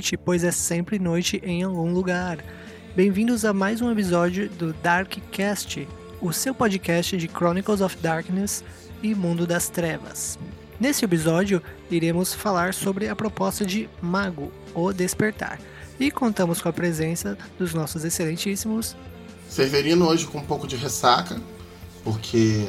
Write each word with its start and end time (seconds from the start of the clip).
Noite, 0.00 0.16
pois 0.16 0.44
é 0.44 0.50
sempre 0.50 0.98
noite 0.98 1.38
em 1.44 1.62
algum 1.62 1.92
lugar. 1.92 2.42
Bem-vindos 2.96 3.44
a 3.44 3.52
mais 3.52 3.82
um 3.82 3.92
episódio 3.92 4.48
do 4.48 4.72
Darkcast, 4.72 5.86
o 6.22 6.32
seu 6.32 6.54
podcast 6.54 7.18
de 7.18 7.28
Chronicles 7.28 7.82
of 7.82 7.98
Darkness 7.98 8.64
e 9.02 9.14
Mundo 9.14 9.46
das 9.46 9.68
Trevas. 9.68 10.38
Nesse 10.80 11.04
episódio, 11.04 11.62
iremos 11.90 12.32
falar 12.32 12.72
sobre 12.72 13.08
a 13.08 13.14
proposta 13.14 13.66
de 13.66 13.90
Mago, 14.00 14.50
o 14.74 14.90
Despertar, 14.90 15.60
e 16.00 16.10
contamos 16.10 16.62
com 16.62 16.70
a 16.70 16.72
presença 16.72 17.36
dos 17.58 17.74
nossos 17.74 18.02
excelentíssimos 18.02 18.96
Severino 19.50 20.08
hoje 20.08 20.26
com 20.26 20.38
um 20.38 20.46
pouco 20.46 20.66
de 20.66 20.76
ressaca, 20.76 21.38
porque 22.02 22.66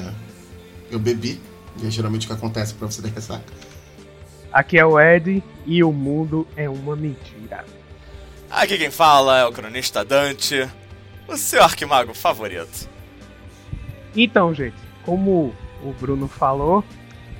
eu 0.91 0.99
bebi, 0.99 1.39
e 1.81 1.87
é 1.87 1.89
geralmente 1.89 2.25
o 2.25 2.27
que 2.27 2.35
acontece 2.35 2.73
para 2.73 2.91
você 2.91 3.01
ter 3.01 3.13
ressaca. 3.13 3.70
Aqui 4.51 4.77
é 4.77 4.85
o 4.85 4.99
Ed 4.99 5.41
e 5.65 5.83
o 5.83 5.93
mundo 5.93 6.45
é 6.57 6.69
uma 6.69 6.95
mentira. 6.95 7.63
Aqui 8.49 8.77
quem 8.77 8.91
fala 8.91 9.39
é 9.39 9.45
o 9.45 9.51
cronista 9.51 10.03
Dante, 10.03 10.69
o 11.25 11.37
seu 11.37 11.63
arquimago 11.63 12.13
favorito. 12.13 12.89
Então, 14.13 14.53
gente, 14.53 14.75
como 15.05 15.55
o 15.81 15.93
Bruno 15.93 16.27
falou, 16.27 16.83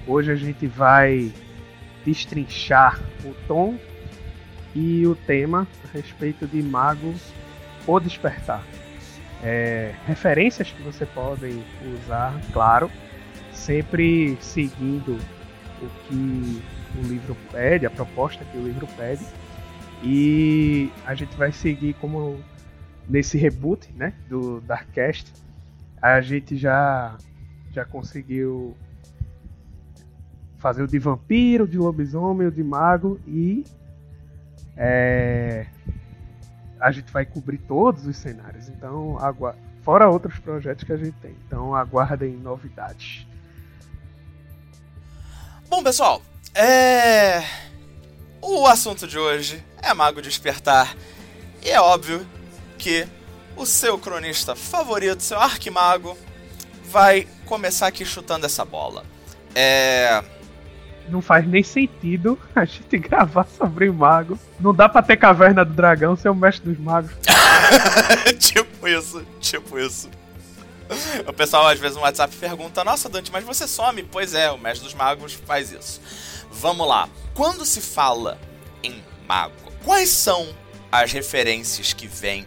hoje 0.08 0.32
a 0.32 0.36
gente 0.36 0.68
vai 0.68 1.34
destrinchar 2.06 2.98
o 3.26 3.34
tom 3.46 3.78
e 4.74 5.06
o 5.06 5.14
tema 5.14 5.68
a 5.84 5.98
respeito 5.98 6.48
de 6.48 6.64
Mago 6.64 7.14
ou 7.86 8.00
Despertar. 8.00 8.64
É, 9.44 9.94
referências 10.08 10.72
que 10.72 10.82
você 10.82 11.06
podem 11.06 11.62
usar, 11.94 12.40
claro, 12.54 12.90
sempre 13.52 14.38
seguindo 14.40 15.20
o 15.82 15.90
que 16.08 16.62
o 17.00 17.02
livro 17.02 17.36
pede, 17.52 17.86
a 17.86 17.90
proposta 17.90 18.44
que 18.46 18.58
o 18.58 18.64
livro 18.64 18.88
pede. 18.98 19.26
E 20.04 20.92
a 21.06 21.14
gente 21.14 21.36
vai 21.36 21.52
seguir 21.52 21.94
como 21.96 22.40
nesse 23.08 23.38
reboot, 23.38 23.92
né, 23.94 24.14
do 24.28 24.62
Darkcast, 24.62 25.32
a 26.02 26.22
gente 26.22 26.58
já 26.58 27.18
já 27.72 27.86
conseguiu 27.86 28.76
fazer 30.58 30.84
o 30.84 30.88
de 30.88 31.00
vampiro, 31.00 31.68
de 31.68 31.78
lobisomem, 31.78 32.48
o 32.48 32.52
de 32.52 32.64
mago 32.64 33.20
e 33.26 33.64
é, 34.76 35.68
a 36.80 36.92
gente 36.92 37.12
vai 37.12 37.26
cobrir 37.26 37.60
todos 37.60 38.06
os 38.06 38.18
cenários. 38.18 38.68
Então, 38.68 39.18
fora 39.82 40.10
outros 40.10 40.38
projetos 40.40 40.84
que 40.84 40.92
a 40.92 40.98
gente 40.98 41.16
tem. 41.22 41.36
Então, 41.48 41.74
aguardem 41.76 42.36
novidades. 42.38 43.26
Bom, 45.70 45.84
pessoal, 45.84 46.22
é. 46.54 47.44
O 48.42 48.66
assunto 48.66 49.08
de 49.08 49.18
hoje 49.18 49.64
é 49.82 49.94
Mago 49.94 50.22
Despertar. 50.22 50.96
E 51.64 51.70
é 51.70 51.80
óbvio 51.80 52.26
que 52.78 53.08
o 53.56 53.66
seu 53.66 53.98
cronista 53.98 54.56
favorito, 54.56 55.22
seu 55.22 55.40
arquimago, 55.40 56.18
vai 56.86 57.28
começar 57.46 57.88
aqui 57.88 58.04
chutando 58.04 58.46
essa 58.46 58.66
bola. 58.66 59.04
É. 59.54 60.24
Não 61.10 61.22
faz 61.22 61.48
nem 61.48 61.64
sentido 61.64 62.38
a 62.56 62.66
gente 62.66 62.98
gravar 62.98 63.46
sobre 63.46 63.92
mago. 63.92 64.40
Não 64.60 64.74
dá 64.74 64.90
pra 64.90 65.02
ter 65.02 65.18
caverna 65.18 65.64
do 65.64 65.74
dragão 65.74 66.16
ser 66.16 66.30
o 66.30 66.36
mestre 66.36 66.70
dos 66.72 66.80
magos. 66.80 67.12
tipo 68.40 68.88
isso, 68.88 69.26
tipo 69.40 69.78
isso. 69.78 70.10
O 71.28 71.34
pessoal 71.34 71.68
às 71.68 71.80
vezes 71.80 71.96
no 71.96 72.04
WhatsApp 72.04 72.36
pergunta: 72.36 72.84
Nossa, 72.84 73.10
Dante, 73.10 73.32
mas 73.32 73.44
você 73.44 73.68
some? 73.68 74.04
Pois 74.04 74.34
é, 74.34 74.52
o 74.52 74.58
mestre 74.58 74.86
dos 74.86 74.94
magos 74.94 75.34
faz 75.34 75.72
isso. 75.72 76.02
Vamos 76.52 76.88
lá. 76.88 77.10
Quando 77.34 77.66
se 77.66 77.82
fala 77.82 78.38
em 78.84 79.04
mago, 79.28 79.54
quais 79.84 80.10
são 80.10 80.48
as 80.92 81.12
referências 81.12 81.94
que 81.94 82.08
vêm 82.08 82.46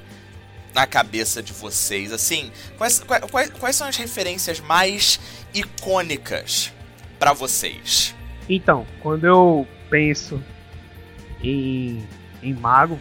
na 0.74 0.86
cabeça 0.86 1.42
de 1.42 1.52
vocês? 1.52 2.12
Assim, 2.12 2.52
quais, 2.76 3.02
quais, 3.30 3.50
quais 3.50 3.76
são 3.76 3.88
as 3.88 3.96
referências 3.96 4.60
mais 4.60 5.18
icônicas 5.54 6.72
para 7.18 7.32
vocês? 7.32 8.14
Então, 8.48 8.86
quando 9.00 9.24
eu 9.24 9.66
penso 9.88 10.42
em, 11.42 12.06
em 12.42 12.52
mago, 12.52 13.00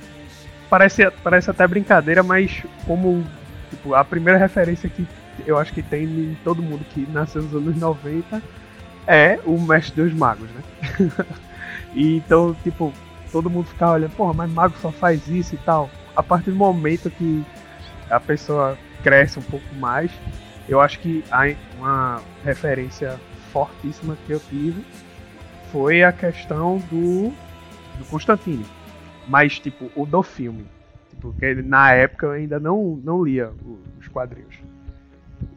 parece, 0.69 1.09
parece 1.23 1.49
até 1.49 1.67
brincadeira, 1.67 2.23
mas 2.23 2.63
como 2.87 3.27
tipo, 3.69 3.93
a 3.93 4.05
primeira 4.05 4.39
referência 4.39 4.87
que 4.87 5.05
eu 5.45 5.57
acho 5.57 5.73
que 5.73 5.81
tem 5.81 6.03
em 6.03 6.37
todo 6.43 6.61
mundo 6.61 6.85
que 6.85 7.07
nasceu 7.11 7.41
nos 7.41 7.53
anos 7.53 7.77
90 7.77 8.41
é 9.07 9.39
o 9.45 9.59
Mestre 9.59 10.03
dos 10.03 10.13
Magos, 10.13 10.49
né? 10.51 10.63
e 11.93 12.17
então, 12.17 12.55
tipo, 12.63 12.93
todo 13.31 13.49
mundo 13.49 13.65
fica 13.65 13.91
olhando, 13.91 14.15
porra, 14.15 14.33
mas 14.33 14.51
mago 14.51 14.75
só 14.81 14.91
faz 14.91 15.27
isso 15.27 15.55
e 15.55 15.57
tal. 15.59 15.89
A 16.15 16.23
partir 16.23 16.51
do 16.51 16.55
momento 16.55 17.09
que 17.09 17.43
a 18.09 18.19
pessoa 18.19 18.77
cresce 19.01 19.39
um 19.39 19.43
pouco 19.43 19.75
mais, 19.75 20.11
eu 20.69 20.79
acho 20.79 20.99
que 20.99 21.23
uma 21.77 22.21
referência 22.43 23.19
fortíssima 23.51 24.17
que 24.25 24.31
eu 24.31 24.39
tive 24.39 24.83
foi 25.71 26.03
a 26.03 26.11
questão 26.11 26.77
do, 26.89 27.33
do 27.97 28.05
Constantine. 28.09 28.65
Mas, 29.27 29.59
tipo, 29.59 29.89
o 29.95 30.05
do 30.05 30.21
filme. 30.21 30.65
Porque 31.19 31.55
na 31.55 31.93
época 31.93 32.27
eu 32.27 32.31
ainda 32.31 32.59
não, 32.59 32.99
não 33.03 33.23
lia 33.23 33.51
os 33.99 34.07
quadrinhos. 34.09 34.62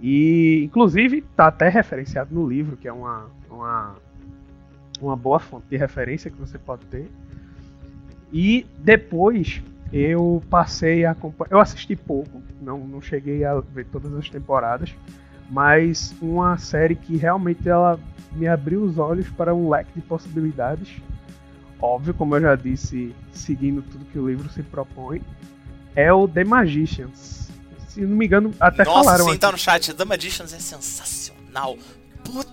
E, 0.01 0.65
inclusive, 0.65 1.23
tá 1.35 1.49
até 1.49 1.69
referenciado 1.69 2.35
no 2.35 2.47
livro, 2.47 2.77
que 2.77 2.89
é 2.89 2.93
uma, 2.93 3.27
uma, 3.51 3.97
uma 5.01 5.17
boa 5.17 5.39
fonte 5.39 5.67
de 5.69 5.77
referência 5.77 6.31
que 6.31 6.39
você 6.39 6.59
pode 6.59 6.85
ter. 6.87 7.11
E 8.33 8.67
depois 8.79 9.63
eu 9.93 10.43
passei 10.51 11.05
a 11.05 11.13
acompanhar. 11.13 11.53
Eu 11.53 11.61
assisti 11.61 11.95
pouco, 11.97 12.43
não, 12.61 12.79
não 12.79 13.01
cheguei 13.01 13.45
a 13.45 13.61
ver 13.61 13.87
todas 13.87 14.13
as 14.15 14.29
temporadas, 14.29 14.95
mas 15.49 16.15
uma 16.21 16.59
série 16.59 16.95
que 16.95 17.17
realmente 17.17 17.69
ela 17.69 17.99
me 18.33 18.47
abriu 18.47 18.83
os 18.83 18.99
olhos 18.99 19.29
para 19.31 19.55
um 19.55 19.71
leque 19.71 19.93
de 19.95 20.01
possibilidades. 20.03 21.01
Óbvio, 21.81 22.15
como 22.15 22.37
eu 22.37 22.41
já 22.41 22.57
disse, 22.57 23.15
seguindo 23.33 23.83
tudo 23.83 24.05
que 24.07 24.19
o 24.19 24.29
livro 24.29 24.49
se 24.51 24.63
propõe, 24.63 25.23
é 25.95 26.13
o 26.13 26.27
The 26.27 26.45
Magicians. 26.45 27.46
Se 27.97 28.03
não 28.03 28.15
me 28.15 28.27
engano, 28.27 28.53
até 28.61 28.84
Nossa, 28.84 29.05
falaram. 29.05 29.25
sim, 29.25 29.31
aqui. 29.31 29.39
tá 29.39 29.51
no 29.53 29.57
chat. 29.59 29.95
The 29.95 30.05
Magicians 30.05 30.53
é 30.53 30.59
sensacional. 30.59 31.79
Puta 32.23 32.53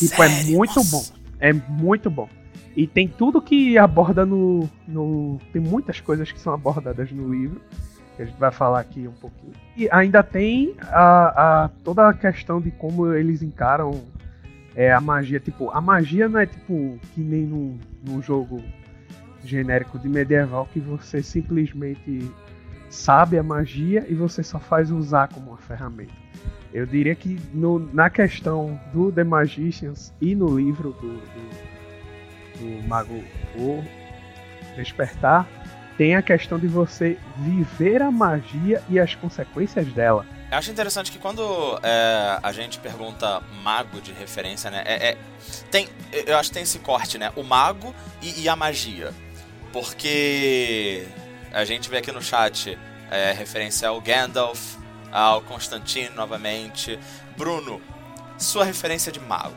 Tipo, 0.00 0.22
é 0.24 0.28
série, 0.28 0.56
muito 0.56 0.74
nossa. 0.74 0.90
bom. 0.90 1.04
É 1.38 1.52
muito 1.52 2.10
bom. 2.10 2.28
E 2.76 2.84
tem 2.88 3.06
tudo 3.06 3.40
que 3.40 3.78
aborda 3.78 4.26
no, 4.26 4.68
no. 4.88 5.38
Tem 5.52 5.62
muitas 5.62 6.00
coisas 6.00 6.32
que 6.32 6.40
são 6.40 6.52
abordadas 6.52 7.12
no 7.12 7.32
livro. 7.32 7.60
Que 8.16 8.22
a 8.22 8.24
gente 8.24 8.36
vai 8.36 8.50
falar 8.50 8.80
aqui 8.80 9.06
um 9.06 9.12
pouquinho. 9.12 9.52
E 9.76 9.88
ainda 9.92 10.24
tem 10.24 10.74
a, 10.90 11.64
a 11.64 11.68
toda 11.84 12.08
a 12.08 12.12
questão 12.12 12.60
de 12.60 12.72
como 12.72 13.12
eles 13.14 13.42
encaram 13.42 14.02
é, 14.74 14.92
a 14.92 15.00
magia. 15.00 15.38
Tipo, 15.38 15.70
a 15.70 15.80
magia 15.80 16.28
não 16.28 16.40
é 16.40 16.46
tipo 16.46 16.98
que 17.14 17.20
nem 17.20 17.42
num, 17.42 17.78
num 18.04 18.20
jogo 18.20 18.60
genérico 19.44 20.00
de 20.00 20.08
medieval 20.08 20.68
que 20.72 20.80
você 20.80 21.22
simplesmente 21.22 22.28
sabe 22.94 23.38
a 23.38 23.42
magia 23.42 24.06
e 24.08 24.14
você 24.14 24.42
só 24.42 24.58
faz 24.58 24.90
usar 24.90 25.28
como 25.28 25.50
uma 25.50 25.58
ferramenta. 25.58 26.12
Eu 26.72 26.86
diria 26.86 27.14
que 27.14 27.40
no, 27.52 27.78
na 27.92 28.08
questão 28.08 28.80
do 28.92 29.12
The 29.12 29.24
Magicians 29.24 30.12
e 30.20 30.34
no 30.34 30.56
livro 30.56 30.92
do, 30.92 31.18
do, 31.18 32.58
do 32.58 32.88
Mago 32.88 33.22
O 33.56 33.84
Despertar, 34.76 35.46
tem 35.96 36.16
a 36.16 36.22
questão 36.22 36.58
de 36.58 36.66
você 36.66 37.16
viver 37.38 38.02
a 38.02 38.10
magia 38.10 38.82
e 38.88 38.98
as 38.98 39.14
consequências 39.14 39.86
dela. 39.92 40.26
Eu 40.50 40.58
acho 40.58 40.70
interessante 40.70 41.10
que 41.10 41.18
quando 41.18 41.42
é, 41.82 42.38
a 42.42 42.52
gente 42.52 42.78
pergunta 42.78 43.40
mago 43.62 44.00
de 44.00 44.12
referência, 44.12 44.70
né? 44.70 44.82
É, 44.84 45.10
é- 45.10 45.18
tem, 45.70 45.88
eu 46.26 46.36
acho 46.36 46.50
que 46.50 46.54
tem 46.54 46.62
esse 46.62 46.78
corte, 46.80 47.18
né? 47.18 47.32
O 47.36 47.42
mago 47.42 47.94
e, 48.20 48.42
e 48.42 48.48
a 48.48 48.56
magia. 48.56 49.12
Porque 49.72 51.06
a 51.54 51.64
gente 51.64 51.88
vê 51.88 51.98
aqui 51.98 52.10
no 52.10 52.20
chat 52.20 52.76
é, 53.10 53.32
referência 53.32 53.88
ao 53.88 54.00
Gandalf, 54.00 54.76
ao 55.12 55.40
Constantine 55.42 56.10
novamente. 56.10 56.98
Bruno, 57.36 57.80
sua 58.36 58.64
referência 58.64 59.12
de 59.12 59.20
mago. 59.20 59.54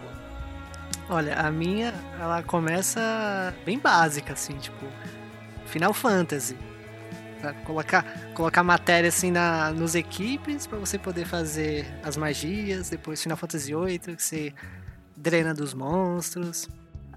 Olha, 1.09 1.35
a 1.35 1.49
minha, 1.49 1.93
ela 2.19 2.43
começa 2.43 3.53
bem 3.65 3.79
básica, 3.79 4.33
assim, 4.33 4.57
tipo, 4.57 4.85
Final 5.65 5.93
Fantasy. 5.93 6.57
Sabe? 7.41 7.61
Colocar, 7.63 8.03
colocar 8.33 8.63
matéria 8.63 9.07
assim 9.07 9.31
na, 9.31 9.71
nos 9.71 9.95
equipes 9.95 10.67
pra 10.67 10.77
você 10.77 10.97
poder 10.97 11.25
fazer 11.25 11.85
as 12.03 12.17
magias. 12.17 12.89
Depois 12.89 13.21
Final 13.21 13.37
Fantasy 13.37 13.73
VIII, 13.73 13.99
que 14.15 14.23
você 14.23 14.53
drena 15.15 15.53
dos 15.53 15.73
monstros. 15.73 16.67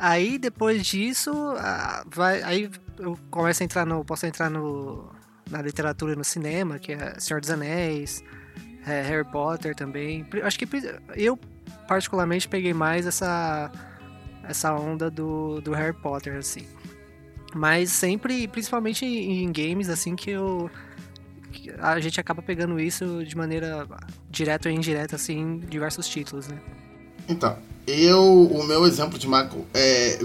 Aí 0.03 0.39
depois 0.39 0.87
disso, 0.87 1.31
vai, 2.07 2.43
aí 2.43 2.71
eu 2.99 3.19
começo 3.31 3.63
a 3.63 3.65
entrar 3.65 3.85
no. 3.85 4.03
Posso 4.03 4.25
entrar 4.25 4.49
no, 4.49 5.13
na 5.51 5.61
literatura 5.61 6.15
e 6.15 6.17
no 6.17 6.25
cinema, 6.25 6.79
que 6.79 6.93
é 6.93 7.21
Senhor 7.21 7.39
dos 7.39 7.51
Anéis, 7.51 8.25
é, 8.87 9.03
Harry 9.03 9.31
Potter 9.31 9.75
também. 9.75 10.27
Acho 10.43 10.59
que 10.59 10.67
eu 11.15 11.39
particularmente 11.87 12.49
peguei 12.49 12.73
mais 12.73 13.07
essa 13.07 13.71
essa 14.43 14.75
onda 14.75 15.11
do, 15.11 15.61
do 15.61 15.73
Harry 15.73 15.97
Potter, 15.97 16.37
assim. 16.37 16.67
Mas 17.55 17.91
sempre, 17.91 18.49
principalmente 18.49 19.05
em 19.05 19.53
games, 19.53 19.91
assim, 19.91 20.17
que 20.17 20.31
eu. 20.31 20.71
a 21.79 22.01
gente 22.01 22.19
acaba 22.19 22.41
pegando 22.41 22.81
isso 22.81 23.23
de 23.23 23.37
maneira 23.37 23.87
direta 24.31 24.71
ou 24.71 24.75
indireta, 24.75 25.17
assim, 25.17 25.39
em 25.39 25.59
diversos 25.59 26.09
títulos, 26.09 26.49
né? 26.49 26.59
Então, 27.29 27.59
eu. 27.91 28.23
O 28.47 28.65
meu 28.65 28.87
exemplo 28.87 29.19
de 29.19 29.27
mago. 29.27 29.67
É, 29.75 30.19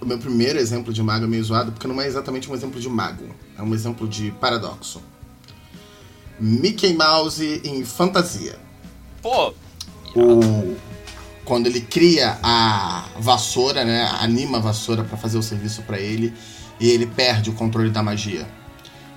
o 0.00 0.06
meu 0.06 0.18
primeiro 0.18 0.58
exemplo 0.58 0.92
de 0.92 1.02
mago 1.02 1.24
é 1.24 1.28
meio 1.28 1.44
zoado, 1.44 1.72
porque 1.72 1.88
não 1.88 2.00
é 2.00 2.06
exatamente 2.06 2.50
um 2.50 2.54
exemplo 2.54 2.80
de 2.80 2.88
mago. 2.88 3.24
É 3.56 3.62
um 3.62 3.74
exemplo 3.74 4.06
de 4.06 4.30
paradoxo. 4.32 5.02
Mickey 6.38 6.94
Mouse 6.94 7.60
em 7.64 7.84
fantasia. 7.84 8.58
Pô, 9.22 9.54
o 10.14 10.76
quando 11.44 11.66
ele 11.66 11.80
cria 11.80 12.38
a 12.42 13.04
vassoura, 13.18 13.84
né, 13.84 14.08
anima 14.20 14.58
a 14.58 14.60
vassoura 14.60 15.04
para 15.04 15.16
fazer 15.16 15.36
o 15.36 15.42
serviço 15.42 15.82
para 15.82 15.98
ele 15.98 16.32
e 16.80 16.88
ele 16.88 17.06
perde 17.06 17.50
o 17.50 17.52
controle 17.52 17.90
da 17.90 18.02
magia. 18.02 18.46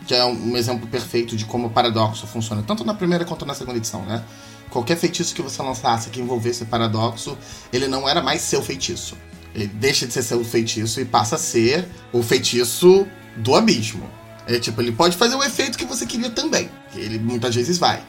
Que 0.05 0.13
é 0.13 0.23
um, 0.25 0.51
um 0.51 0.57
exemplo 0.57 0.87
perfeito 0.87 1.35
de 1.35 1.45
como 1.45 1.67
o 1.67 1.69
paradoxo 1.69 2.27
funciona, 2.27 2.63
tanto 2.63 2.83
na 2.83 2.93
primeira 2.93 3.25
quanto 3.25 3.45
na 3.45 3.53
segunda 3.53 3.77
edição, 3.77 4.05
né? 4.05 4.23
Qualquer 4.69 4.97
feitiço 4.97 5.33
que 5.33 5.41
você 5.41 5.61
lançasse 5.61 6.09
que 6.09 6.19
envolvesse 6.19 6.65
paradoxo, 6.65 7.37
ele 7.71 7.87
não 7.87 8.07
era 8.07 8.21
mais 8.21 8.41
seu 8.41 8.61
feitiço. 8.61 9.17
Ele 9.55 9.67
deixa 9.67 10.05
de 10.05 10.13
ser 10.13 10.23
seu 10.23 10.43
feitiço 10.43 10.99
e 10.99 11.05
passa 11.05 11.35
a 11.35 11.39
ser 11.39 11.87
o 12.11 12.21
feitiço 12.21 13.07
do 13.37 13.55
abismo. 13.55 14.09
É 14.45 14.59
tipo, 14.59 14.81
ele 14.81 14.91
pode 14.91 15.17
fazer 15.17 15.35
o 15.35 15.43
efeito 15.43 15.77
que 15.77 15.85
você 15.85 16.05
queria 16.05 16.29
também. 16.29 16.69
Ele 16.95 17.19
muitas 17.19 17.53
vezes 17.55 17.77
vai. 17.77 18.01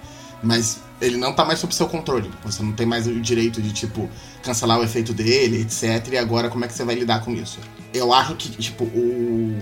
Mas 0.43 0.79
ele 1.01 1.17
não 1.17 1.33
tá 1.33 1.45
mais 1.45 1.59
sob 1.59 1.75
seu 1.75 1.89
controle. 1.89 2.31
Você 2.45 2.63
não 2.63 2.73
tem 2.73 2.87
mais 2.87 3.07
o 3.07 3.21
direito 3.21 3.61
de, 3.61 3.73
tipo, 3.73 4.09
cancelar 4.43 4.79
o 4.79 4.85
efeito 4.85 5.13
dele, 5.13 5.63
etc. 5.63 6.13
E 6.13 6.19
agora 6.19 6.49
como 6.49 6.65
é 6.65 6.69
que 6.69 6.75
você 6.75 6.85
vai 6.85 6.95
lidar 6.95 7.25
com 7.25 7.33
isso? 7.33 7.59
Eu 7.93 8.13
acho 8.13 8.35
que, 8.37 8.51
tipo, 8.51 8.85
o. 8.85 9.57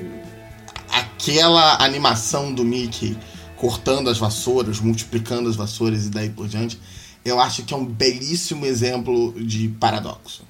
Aquela 0.90 1.82
animação 1.82 2.52
do 2.52 2.64
Mickey 2.64 3.16
cortando 3.56 4.08
as 4.08 4.18
vassouras, 4.18 4.80
multiplicando 4.80 5.48
as 5.48 5.56
vassouras 5.56 6.06
e 6.06 6.10
daí 6.10 6.30
por 6.30 6.46
diante, 6.46 6.78
eu 7.24 7.40
acho 7.40 7.64
que 7.64 7.74
é 7.74 7.76
um 7.76 7.84
belíssimo 7.84 8.64
exemplo 8.66 9.34
de 9.40 9.68
paradoxo. 9.80 10.44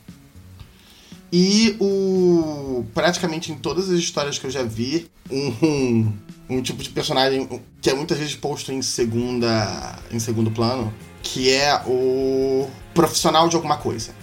E 1.32 1.76
o. 1.80 2.84
Praticamente 2.94 3.50
em 3.50 3.56
todas 3.56 3.90
as 3.90 3.98
histórias 3.98 4.38
que 4.38 4.46
eu 4.46 4.50
já 4.50 4.62
vi, 4.62 5.10
um, 5.30 6.12
um 6.48 6.62
tipo 6.62 6.82
de 6.82 6.90
personagem 6.90 7.48
que 7.80 7.90
é 7.90 7.94
muitas 7.94 8.18
vezes 8.18 8.34
posto 8.34 8.72
em 8.72 8.82
segunda. 8.82 9.98
em 10.10 10.18
segundo 10.18 10.50
plano, 10.50 10.92
que 11.22 11.50
é 11.50 11.80
o 11.86 12.68
profissional 12.94 13.48
de 13.48 13.56
alguma 13.56 13.76
coisa. 13.76 14.14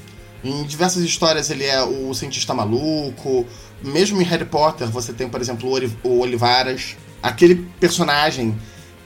Em 0.43 0.63
diversas 0.63 1.03
histórias 1.03 1.49
ele 1.49 1.65
é 1.65 1.81
o 1.83 2.13
cientista 2.13 2.53
maluco. 2.53 3.45
Mesmo 3.81 4.21
em 4.21 4.25
Harry 4.25 4.45
Potter 4.45 4.87
você 4.87 5.11
tem, 5.13 5.27
por 5.27 5.41
exemplo, 5.41 5.69
o 6.03 6.19
Olivaras. 6.19 6.95
Aquele 7.21 7.55
personagem 7.79 8.57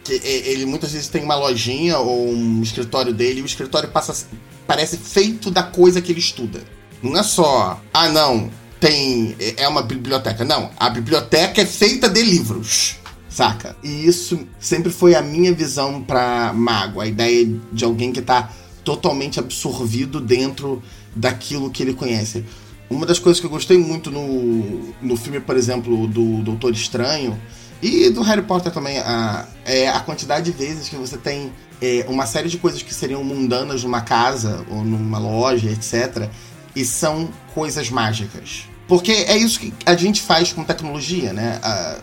que 0.08 0.14
ele 0.26 0.66
muitas 0.66 0.92
vezes 0.92 1.08
tem 1.10 1.24
uma 1.24 1.36
lojinha 1.36 1.98
ou 2.00 2.30
um 2.30 2.62
escritório 2.62 3.14
dele 3.14 3.40
e 3.40 3.44
o 3.44 3.46
escritório 3.46 3.90
passa, 3.90 4.28
parece 4.66 4.98
feito 4.98 5.52
da 5.52 5.64
coisa 5.64 6.02
que 6.02 6.12
ele 6.12 6.20
estuda. 6.20 6.64
Não 7.04 7.18
é 7.18 7.24
só, 7.24 7.82
ah 7.94 8.10
não, 8.10 8.50
tem. 8.80 9.36
é 9.58 9.68
uma 9.68 9.82
biblioteca. 9.82 10.46
Não, 10.46 10.72
a 10.78 10.90
biblioteca 10.90 11.62
é 11.62 11.66
feita 11.66 12.10
de 12.10 12.22
livros. 12.22 12.98
Saca? 13.30 13.76
E 13.84 14.08
isso 14.08 14.48
sempre 14.60 14.92
foi 14.92 15.14
a 15.14 15.22
minha 15.22 15.54
visão 15.54 16.02
pra 16.02 16.52
Mago. 16.54 17.00
A 17.00 17.06
ideia 17.06 17.48
de 17.72 17.86
alguém 17.86 18.12
que 18.12 18.22
tá 18.22 18.52
totalmente 18.84 19.40
absorvido 19.40 20.20
dentro 20.20 20.82
daquilo 21.16 21.70
que 21.70 21.84
ele 21.84 21.94
conhece. 21.94 22.44
Uma 22.90 23.06
das 23.06 23.20
coisas 23.20 23.40
que 23.40 23.46
eu 23.46 23.50
gostei 23.52 23.78
muito 23.78 24.10
no, 24.10 24.94
no 25.02 25.18
filme, 25.18 25.40
por 25.40 25.58
exemplo, 25.58 26.08
do 26.08 26.42
Doutor 26.42 26.72
Estranho 26.72 27.38
e 27.82 28.10
do 28.10 28.22
Harry 28.22 28.42
Potter 28.42 28.72
também, 28.72 28.98
a, 29.00 29.46
é 29.66 29.90
a 29.90 30.00
quantidade 30.00 30.52
de 30.52 30.58
vezes 30.58 30.90
que 30.90 30.96
você 30.96 31.18
tem 31.18 31.52
é, 31.82 32.06
uma 32.08 32.26
série 32.26 32.50
de 32.50 32.58
coisas 32.58 32.82
que 32.82 32.94
seriam 32.94 33.24
mundanas 33.24 33.84
numa 33.84 34.02
casa 34.02 34.66
ou 34.70 34.84
numa 34.84 35.20
loja, 35.20 35.70
etc 35.70 36.30
e 36.78 36.86
são 36.86 37.28
coisas 37.56 37.90
mágicas. 37.90 38.66
Porque 38.88 39.12
é 39.12 39.36
isso 39.36 39.60
que 39.60 39.74
a 39.84 39.96
gente 39.96 40.22
faz 40.22 40.54
com 40.54 40.64
tecnologia, 40.64 41.34
né? 41.34 41.60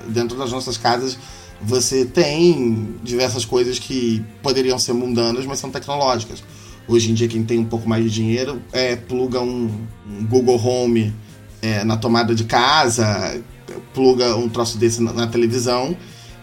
dentro 0.09 0.37
das 0.37 0.51
nossas 0.51 0.77
casas 0.77 1.17
você 1.63 2.05
tem 2.05 2.97
diversas 3.03 3.45
coisas 3.45 3.79
que 3.79 4.23
poderiam 4.43 4.79
ser 4.79 4.93
mundanas, 4.93 5.47
mas 5.47 5.61
são 5.61 5.71
tecnológicas. 5.71 6.43
Hoje 6.87 7.11
em 7.11 7.15
dia, 7.15 7.29
quem 7.29 7.45
tem 7.45 7.59
um 7.59 7.65
pouco 7.65 7.89
mais 7.89 8.05
de 8.05 8.11
dinheiro 8.11 8.61
é, 8.73 8.97
pluga 8.97 9.41
um, 9.41 9.71
um 10.07 10.27
Google 10.27 10.61
Home 10.63 11.15
é, 11.63 11.85
na 11.85 11.97
tomada 11.97 12.35
de 12.35 12.45
casa, 12.45 13.41
pluga 13.93 14.37
um 14.37 14.49
troço 14.49 14.79
desse 14.79 15.03
na, 15.03 15.13
na, 15.13 15.27
televisão 15.27 15.97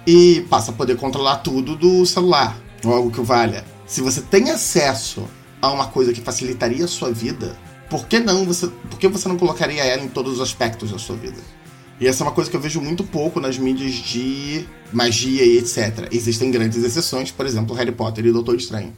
e 0.05 0.45
passa 0.49 0.71
a 0.71 0.73
poder 0.73 0.97
controlar 0.97 1.37
tudo 1.37 1.75
do 1.75 2.05
celular, 2.05 2.57
ou 2.83 2.93
algo 2.93 3.11
que 3.11 3.21
valha. 3.21 3.63
Se 3.85 4.01
você 4.01 4.21
tem 4.21 4.49
acesso 4.49 5.25
a 5.61 5.71
uma 5.71 5.87
coisa 5.87 6.13
que 6.13 6.21
facilitaria 6.21 6.85
a 6.85 6.87
sua 6.87 7.11
vida, 7.11 7.57
por 7.89 8.07
que 8.07 8.19
não 8.19 8.45
você, 8.45 8.67
por 8.89 8.97
que 8.97 9.07
você 9.07 9.27
não 9.27 9.37
colocaria 9.37 9.83
ela 9.83 10.03
em 10.03 10.07
todos 10.07 10.33
os 10.33 10.41
aspectos 10.41 10.91
da 10.91 10.97
sua 10.97 11.15
vida? 11.15 11.37
E 11.99 12.07
essa 12.07 12.23
é 12.23 12.25
uma 12.25 12.33
coisa 12.33 12.49
que 12.49 12.55
eu 12.55 12.61
vejo 12.61 12.81
muito 12.81 13.03
pouco 13.03 13.39
nas 13.39 13.59
mídias 13.59 13.93
de 13.93 14.65
magia 14.91 15.45
e 15.45 15.59
etc. 15.59 16.07
Existem 16.11 16.49
grandes 16.49 16.83
exceções, 16.83 17.29
por 17.29 17.45
exemplo, 17.45 17.75
Harry 17.75 17.91
Potter 17.91 18.25
e 18.25 18.31
Doutor 18.31 18.55
Estranho. 18.55 18.91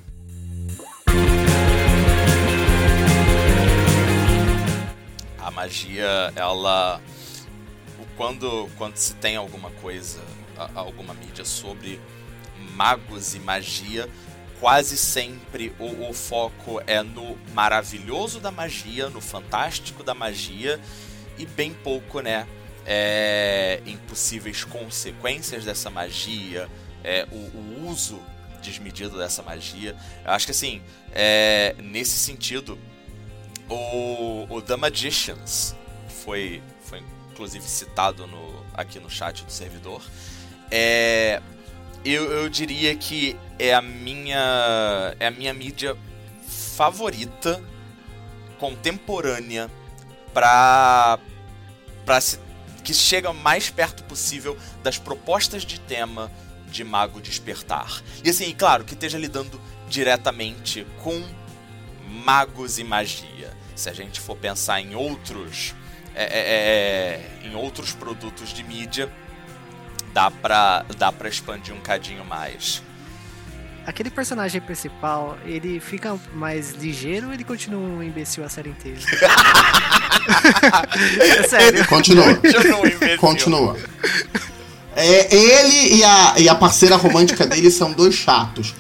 A 5.38 5.52
magia, 5.52 6.32
ela 6.34 7.02
quando 8.16 8.70
quando 8.78 8.98
se 8.98 9.14
tem 9.16 9.36
alguma 9.36 9.72
coisa, 9.72 10.22
alguma 10.76 11.14
mídia 11.14 11.46
sobre 11.46 12.00
magos 12.76 13.36
e 13.36 13.40
magia, 13.40 14.10
quase 14.60 14.98
sempre 14.98 15.74
o, 15.78 16.10
o, 16.10 16.14
foco 16.14 16.82
é 16.88 17.04
no 17.04 17.38
maravilhoso 17.54 18.40
da 18.40 18.52
magia, 18.52 19.10
no 19.10 19.20
fantástico 19.20 20.04
da 20.04 20.14
magia 20.14 20.80
e 21.38 21.46
bem 21.46 21.74
pouco, 21.74 22.22
né, 22.22 22.48
é, 22.86 23.82
em 23.86 23.98
possíveis 23.98 24.64
consequências 24.64 25.66
dessa 25.66 25.90
magia, 25.90 26.70
é, 27.04 27.28
o, 27.32 27.36
o, 27.36 27.90
uso 27.90 28.22
desmedido 28.62 29.18
dessa 29.18 29.44
magia. 29.44 29.96
Eu 30.24 30.32
acho 30.32 30.46
que 30.46 30.52
assim, 30.52 30.82
é, 31.12 31.76
nesse 31.80 32.18
sentido, 32.18 32.80
o, 33.70 34.48
o 34.50 34.62
The 34.62 34.78
Magicians 34.78 35.76
foi, 36.08 36.64
foi 36.73 36.73
inclusive 37.34 37.66
citado 37.68 38.28
no, 38.28 38.64
aqui 38.74 39.00
no 39.00 39.10
chat 39.10 39.44
do 39.44 39.52
servidor. 39.52 40.02
É, 40.70 41.42
eu, 42.06 42.32
eu 42.32 42.50
diria 42.50 42.96
que 42.96 43.36
é 43.58 43.74
a 43.74 43.82
minha 43.82 45.16
é 45.20 45.28
a 45.28 45.32
minha 45.32 45.54
mídia 45.54 45.98
favorita 46.48 47.62
contemporânea 48.60 49.70
para 50.34 51.20
para 52.06 52.20
que 52.84 52.94
chega 52.94 53.32
mais 53.34 53.70
perto 53.70 54.04
possível 54.04 54.58
das 54.84 54.98
propostas 54.98 55.64
de 55.64 55.80
tema 55.80 56.32
de 56.68 56.84
Mago 56.84 57.22
Despertar. 57.22 58.02
E 58.24 58.30
assim, 58.30 58.54
claro, 58.54 58.84
que 58.84 58.94
esteja 58.94 59.18
lidando 59.18 59.60
diretamente 59.88 60.86
com 61.02 61.24
magos 62.26 62.80
e 62.80 62.84
magia. 62.84 63.56
Se 63.76 63.90
a 63.90 63.94
gente 63.94 64.20
for 64.20 64.36
pensar 64.36 64.82
em 64.82 64.96
outros 64.96 65.74
é, 66.16 66.24
é, 66.24 67.44
é, 67.44 67.48
em 67.48 67.56
outros 67.56 67.92
produtos 67.92 68.50
de 68.54 68.64
mídia, 68.64 69.10
dá 70.14 70.30
pra, 70.30 70.86
dá 70.98 71.12
pra 71.12 71.28
expandir 71.28 71.74
um 71.74 71.80
cadinho 71.80 72.24
mais. 72.24 72.82
Aquele 73.86 74.10
personagem 74.10 74.62
principal, 74.62 75.38
ele 75.46 75.80
fica 75.80 76.18
mais 76.34 76.72
ligeiro 76.72 77.28
ou 77.28 77.34
ele 77.34 77.44
continua 77.44 77.82
um 77.82 78.02
imbecil 78.02 78.46
a 78.46 78.50
série 78.50 78.70
inteira? 78.70 79.00
é 81.20 81.44
sério. 81.50 81.86
Continua. 81.88 82.34
Continua. 82.36 83.18
continua. 83.18 83.78
É, 84.96 85.36
ele 85.36 85.96
e 85.96 86.04
a, 86.04 86.36
e 86.38 86.48
a 86.48 86.56
parceira 86.56 86.96
romântica 86.96 87.46
dele 87.46 87.70
são 87.72 87.92
dois 87.92 88.16
chatos. 88.16 88.74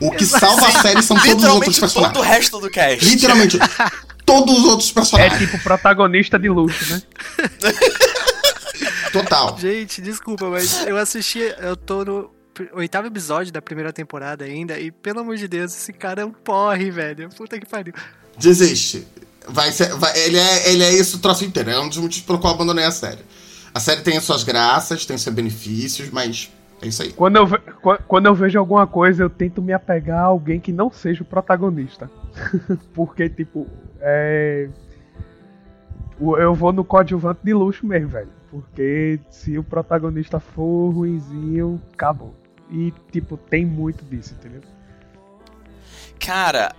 O 0.00 0.10
que 0.12 0.24
salva 0.24 0.68
a 0.68 0.80
série 0.80 1.02
são 1.02 1.18
todos 1.18 1.44
os 1.44 1.50
outros 1.50 1.78
personagens. 1.78 2.14
todo 2.14 2.24
o 2.24 2.26
resto 2.26 2.60
do 2.60 2.70
cast. 2.70 3.04
Literalmente, 3.04 3.58
todos 4.44 4.58
os 4.58 4.64
outros 4.64 4.92
personagens. 4.92 5.42
É 5.42 5.46
tipo 5.46 5.62
protagonista 5.62 6.38
de 6.38 6.48
luxo, 6.48 6.92
né? 6.92 7.02
Total. 9.12 9.56
Gente, 9.58 10.02
desculpa, 10.02 10.50
mas 10.50 10.86
eu 10.86 10.96
assisti, 10.96 11.40
eu 11.60 11.76
tô 11.76 12.04
no 12.04 12.30
oitavo 12.72 13.06
episódio 13.06 13.52
da 13.52 13.62
primeira 13.62 13.92
temporada 13.92 14.44
ainda, 14.44 14.78
e 14.78 14.90
pelo 14.90 15.20
amor 15.20 15.36
de 15.36 15.48
Deus, 15.48 15.74
esse 15.74 15.92
cara 15.92 16.22
é 16.22 16.24
um 16.24 16.32
porre, 16.32 16.90
velho. 16.90 17.28
Puta 17.30 17.58
que 17.58 17.66
pariu. 17.66 17.94
Desiste. 18.38 19.06
Vai 19.48 19.70
ser, 19.72 19.94
vai, 19.94 20.18
ele, 20.18 20.38
é, 20.38 20.70
ele 20.70 20.82
é 20.82 20.92
isso 20.92 21.16
o 21.16 21.20
troço 21.20 21.44
inteiro. 21.44 21.70
É 21.70 21.78
um 21.78 21.88
dos 21.88 21.98
motivos 21.98 22.26
pelo 22.26 22.38
qual 22.38 22.52
eu 22.52 22.56
abandonei 22.56 22.84
a 22.84 22.90
série. 22.90 23.20
A 23.72 23.80
série 23.80 24.00
tem 24.00 24.16
as 24.16 24.24
suas 24.24 24.42
graças, 24.42 25.06
tem 25.06 25.16
seus 25.16 25.34
benefícios, 25.34 26.10
mas 26.10 26.50
é 26.82 26.88
isso 26.88 27.02
aí. 27.02 27.12
Quando 27.12 27.36
eu, 27.36 27.48
quando 28.06 28.26
eu 28.26 28.34
vejo 28.34 28.58
alguma 28.58 28.86
coisa, 28.86 29.22
eu 29.22 29.30
tento 29.30 29.62
me 29.62 29.72
apegar 29.72 30.20
a 30.20 30.26
alguém 30.26 30.58
que 30.58 30.72
não 30.72 30.90
seja 30.90 31.22
o 31.22 31.26
protagonista. 31.26 32.10
Porque, 32.94 33.28
tipo, 33.28 33.66
é 34.00 34.68
eu 36.38 36.54
vou 36.54 36.72
no 36.72 36.84
coadjuvante 36.84 37.40
de 37.44 37.52
luxo 37.52 37.86
mesmo, 37.86 38.08
velho. 38.08 38.30
Porque 38.50 39.20
se 39.30 39.58
o 39.58 39.64
protagonista 39.64 40.40
for 40.40 40.90
ruinzinho, 40.90 41.80
acabou. 41.92 42.34
E, 42.70 42.92
tipo, 43.12 43.36
tem 43.36 43.66
muito 43.66 44.04
disso, 44.04 44.34
entendeu? 44.34 44.62
Cara, 46.18 46.74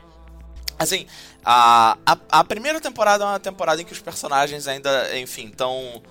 assim, 0.79 1.05
a, 1.45 1.97
a, 2.05 2.17
a 2.31 2.43
primeira 2.43 2.81
temporada 2.81 3.23
é 3.23 3.27
uma 3.27 3.39
temporada 3.39 3.81
em 3.81 3.85
que 3.85 3.93
os 3.93 4.01
personagens 4.01 4.67
ainda, 4.67 5.17
enfim, 5.17 5.47
estão 5.47 6.01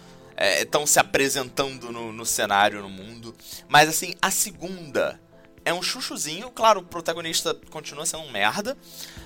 estão 0.60 0.82
é, 0.82 0.86
se 0.86 1.00
apresentando 1.00 1.90
no, 1.90 2.12
no 2.12 2.24
cenário, 2.24 2.82
no 2.82 2.90
mundo. 2.90 3.34
Mas 3.68 3.88
assim, 3.88 4.14
a 4.20 4.30
segunda 4.30 5.18
é 5.66 5.74
um 5.74 5.82
chuchuzinho. 5.82 6.50
Claro, 6.50 6.80
o 6.80 6.84
protagonista 6.84 7.52
continua 7.70 8.06
sendo 8.06 8.22
um 8.22 8.30
merda, 8.30 8.78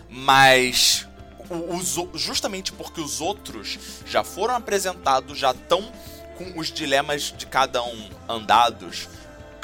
mas 0.09 1.07
os, 1.49 1.97
justamente 2.19 2.73
porque 2.73 3.01
os 3.01 3.21
outros 3.21 3.79
já 4.07 4.25
foram 4.25 4.57
apresentados, 4.57 5.39
já 5.39 5.53
estão 5.53 5.93
com 6.37 6.59
os 6.59 6.73
dilemas 6.73 7.35
de 7.37 7.47
cada 7.47 7.83
um 7.85 8.11
andados. 8.27 9.07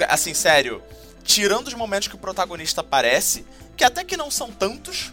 Assim, 0.07 0.35
sério, 0.35 0.83
tirando 1.25 1.69
os 1.69 1.75
momentos 1.75 2.09
que 2.09 2.15
o 2.15 2.19
protagonista 2.19 2.83
aparece, 2.83 3.47
que 3.75 3.83
até 3.83 4.05
que 4.05 4.17
não 4.17 4.31
são 4.31 4.53
tantos. 4.53 5.11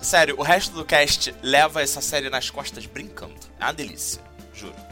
Sério, 0.00 0.36
o 0.38 0.42
resto 0.42 0.74
do 0.74 0.84
cast 0.86 1.34
leva 1.42 1.82
essa 1.82 2.00
série 2.00 2.30
nas 2.30 2.48
costas 2.48 2.86
brincando. 2.86 3.36
É 3.60 3.64
uma 3.64 3.72
delícia, 3.72 4.22
juro. 4.54 4.87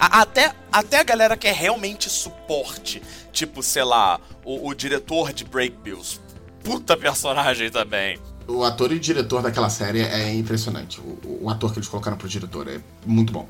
Até, 0.00 0.54
até 0.72 1.00
a 1.00 1.02
galera 1.02 1.36
que 1.36 1.46
é 1.46 1.52
realmente 1.52 2.08
suporte, 2.08 3.02
tipo, 3.32 3.62
sei 3.62 3.84
lá, 3.84 4.18
o, 4.42 4.68
o 4.68 4.74
diretor 4.74 5.30
de 5.30 5.44
Break 5.44 5.76
Bills. 5.84 6.18
Puta 6.64 6.96
personagem 6.96 7.70
também. 7.70 8.18
O 8.48 8.64
ator 8.64 8.92
e 8.92 8.98
diretor 8.98 9.42
daquela 9.42 9.68
série 9.68 10.00
é 10.00 10.32
impressionante. 10.32 11.00
O, 11.00 11.42
o 11.42 11.50
ator 11.50 11.70
que 11.72 11.78
eles 11.78 11.88
colocaram 11.88 12.16
pro 12.16 12.26
diretor 12.26 12.66
é 12.66 12.80
muito 13.04 13.30
bom. 13.30 13.46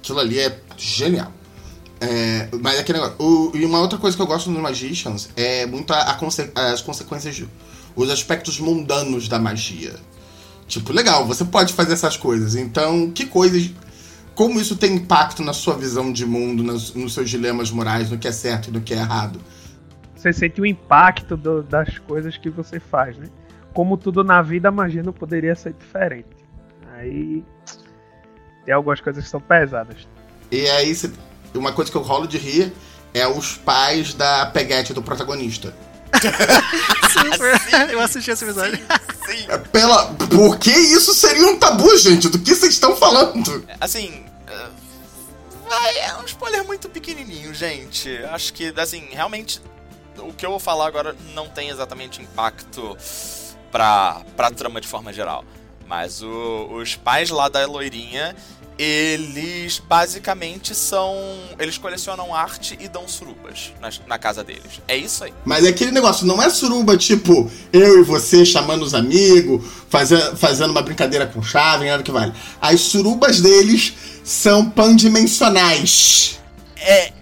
Aquilo 0.00 0.18
ali 0.18 0.40
é 0.40 0.60
genial. 0.76 1.32
É, 2.00 2.48
mas 2.60 2.80
aquele 2.80 2.98
negócio. 2.98 3.16
O, 3.24 3.56
e 3.56 3.64
uma 3.64 3.80
outra 3.80 3.96
coisa 3.98 4.16
que 4.16 4.22
eu 4.22 4.26
gosto 4.26 4.50
no 4.50 4.60
Magicians 4.60 5.30
é 5.36 5.66
muito 5.66 5.92
a, 5.92 6.02
a 6.02 6.14
conse 6.14 6.50
as 6.54 6.82
consequências, 6.82 7.44
os 7.94 8.10
aspectos 8.10 8.58
mundanos 8.58 9.28
da 9.28 9.38
magia. 9.38 9.94
Tipo, 10.66 10.92
legal, 10.92 11.24
você 11.24 11.44
pode 11.44 11.72
fazer 11.72 11.92
essas 11.92 12.16
coisas. 12.16 12.56
Então, 12.56 13.10
que 13.12 13.24
coisas 13.24 13.70
como 14.36 14.60
isso 14.60 14.76
tem 14.76 14.94
impacto 14.96 15.42
na 15.42 15.54
sua 15.54 15.74
visão 15.74 16.12
de 16.12 16.26
mundo, 16.26 16.62
nos, 16.62 16.94
nos 16.94 17.14
seus 17.14 17.28
dilemas 17.28 17.70
morais, 17.70 18.10
no 18.10 18.18
que 18.18 18.28
é 18.28 18.32
certo 18.32 18.68
e 18.68 18.70
no 18.70 18.82
que 18.82 18.92
é 18.92 18.98
errado. 18.98 19.40
Você 20.14 20.30
sente 20.30 20.60
o 20.60 20.66
impacto 20.66 21.38
do, 21.38 21.62
das 21.62 21.98
coisas 22.00 22.36
que 22.36 22.50
você 22.50 22.78
faz, 22.78 23.16
né? 23.16 23.28
Como 23.72 23.96
tudo 23.96 24.22
na 24.22 24.42
vida, 24.42 24.68
a 24.68 24.72
magia 24.72 25.02
não 25.02 25.12
poderia 25.12 25.54
ser 25.54 25.72
diferente. 25.72 26.28
Aí 26.94 27.42
tem 28.66 28.74
algumas 28.74 29.00
coisas 29.00 29.24
que 29.24 29.30
são 29.30 29.40
pesadas. 29.40 30.06
E 30.52 30.68
aí, 30.68 30.94
uma 31.54 31.72
coisa 31.72 31.90
que 31.90 31.96
eu 31.96 32.02
rolo 32.02 32.26
de 32.26 32.36
rir 32.36 32.72
é 33.14 33.26
os 33.26 33.56
pais 33.56 34.12
da 34.12 34.46
peguete 34.46 34.92
do 34.92 35.02
protagonista. 35.02 35.74
Sim, 37.10 37.92
eu 37.92 38.00
assisti 38.00 38.30
esse 38.30 38.44
episódio. 38.44 38.78
Sim. 39.26 39.46
É 39.48 39.58
pela... 39.58 40.06
Por 40.14 40.58
que 40.58 40.70
isso 40.70 41.12
seria 41.12 41.46
um 41.46 41.58
tabu, 41.58 41.96
gente? 41.98 42.28
Do 42.28 42.38
que 42.38 42.54
vocês 42.54 42.74
estão 42.74 42.96
falando? 42.96 43.66
Assim. 43.80 44.24
É, 45.70 46.06
é 46.06 46.16
um 46.16 46.24
spoiler 46.24 46.64
muito 46.64 46.88
pequenininho, 46.88 47.52
gente. 47.52 48.16
Acho 48.24 48.52
que, 48.52 48.72
assim, 48.76 49.08
realmente. 49.10 49.60
O 50.18 50.32
que 50.32 50.46
eu 50.46 50.50
vou 50.50 50.60
falar 50.60 50.86
agora 50.86 51.14
não 51.34 51.48
tem 51.48 51.68
exatamente 51.68 52.22
impacto 52.22 52.96
pra, 53.70 54.22
pra 54.36 54.50
trama 54.50 54.80
de 54.80 54.88
forma 54.88 55.12
geral. 55.12 55.44
Mas 55.86 56.22
o, 56.22 56.68
os 56.72 56.96
pais 56.96 57.30
lá 57.30 57.48
da 57.48 57.66
loirinha, 57.66 58.34
eles 58.78 59.78
basicamente 59.78 60.74
são. 60.74 61.16
Eles 61.58 61.78
colecionam 61.78 62.34
arte 62.34 62.76
e 62.78 62.88
dão 62.88 63.08
surubas 63.08 63.72
na, 63.80 63.90
na, 64.06 64.18
casa 64.18 64.44
deles. 64.44 64.80
É 64.86 64.96
isso 64.96 65.24
aí. 65.24 65.32
Mas 65.44 65.64
é 65.64 65.68
aquele 65.68 65.90
negócio, 65.90 66.26
não 66.26 66.42
é 66.42 66.50
suruba 66.50 66.96
tipo 66.96 67.50
eu 67.72 68.00
e 68.00 68.02
você 68.02 68.44
chamando 68.44 68.82
os 68.82 68.92
amigos, 68.92 69.64
fazendo, 69.88 70.36
fazendo 70.36 70.70
uma 70.70 70.82
brincadeira 70.82 71.26
com 71.26 71.42
chave, 71.42 71.88
nada 71.88 72.02
que 72.02 72.12
vale. 72.12 72.34
As 72.60 72.80
surubas 72.82 73.40
deles 73.40 73.94
são 74.22 74.68
pandimensionais. 74.68 76.38
É. 76.76 77.12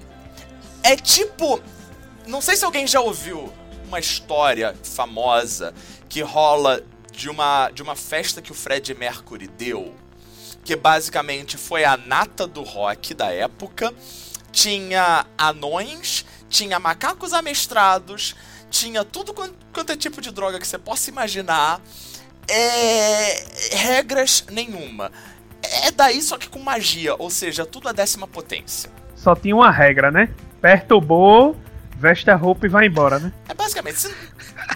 É 0.83 0.97
tipo. 0.97 1.61
Não 2.27 2.41
sei 2.41 2.57
se 2.57 2.65
alguém 2.65 2.87
já 2.87 3.01
ouviu 3.01 3.53
uma 3.87 4.01
história 4.01 4.75
famosa 4.83 5.73
que 6.09 6.21
rola 6.21 6.83
de 7.13 7.29
uma, 7.29 7.71
de 7.71 7.83
uma 7.83 7.95
festa 7.95 8.43
que 8.43 8.51
o 8.51 8.55
Fred 8.55 8.93
Mercury 8.95 9.47
deu 9.47 9.95
que 10.65 10.75
basicamente 10.75 11.59
foi 11.59 11.85
a 11.85 11.97
nata 11.97 12.47
do 12.47 12.63
rock 12.63 13.13
da 13.15 13.31
época. 13.31 13.93
Tinha 14.51 15.27
anões, 15.37 16.25
tinha 16.49 16.79
macacos 16.79 17.33
amestrados, 17.33 18.35
tinha 18.71 19.05
tudo 19.05 19.35
quanto 19.35 19.93
é 19.93 19.97
tipo 19.97 20.21
de 20.21 20.31
droga 20.31 20.59
que 20.59 20.67
você 20.67 20.79
possa 20.79 21.11
imaginar. 21.11 21.81
É... 22.49 23.45
Regras 23.77 24.45
nenhuma. 24.51 25.13
É 25.83 25.91
daí 25.91 26.21
só 26.23 26.39
que 26.39 26.49
com 26.49 26.59
magia, 26.59 27.15
ou 27.19 27.31
seja, 27.31 27.67
tudo 27.67 27.89
a 27.89 27.93
décima 27.93 28.27
potência. 28.27 28.91
Só 29.15 29.35
tinha 29.35 29.55
uma 29.55 29.71
regra, 29.71 30.11
né? 30.11 30.29
Perturbou, 30.61 31.57
veste 31.97 32.31
a 32.31 32.37
roupa 32.37 32.67
e 32.67 32.69
vai 32.69 32.87
embora, 32.87 33.19
né? 33.19 33.33
É 33.49 33.55
basicamente, 33.55 33.99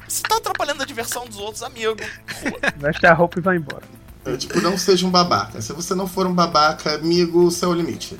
você, 0.08 0.22
tá 0.22 0.36
atrapalhando 0.36 0.82
a 0.82 0.86
diversão 0.86 1.26
dos 1.26 1.38
outros, 1.38 1.62
amigo. 1.62 1.96
Rua. 2.42 2.58
Veste 2.76 3.06
a 3.06 3.12
roupa 3.12 3.38
e 3.38 3.42
vai 3.42 3.56
embora. 3.56 3.97
É, 4.24 4.36
tipo, 4.36 4.60
não 4.60 4.76
seja 4.76 5.06
um 5.06 5.10
babaca. 5.10 5.60
Se 5.60 5.72
você 5.72 5.94
não 5.94 6.06
for 6.06 6.26
um 6.26 6.34
babaca, 6.34 6.94
amigo, 6.94 7.50
seu 7.50 7.72
limite. 7.72 8.18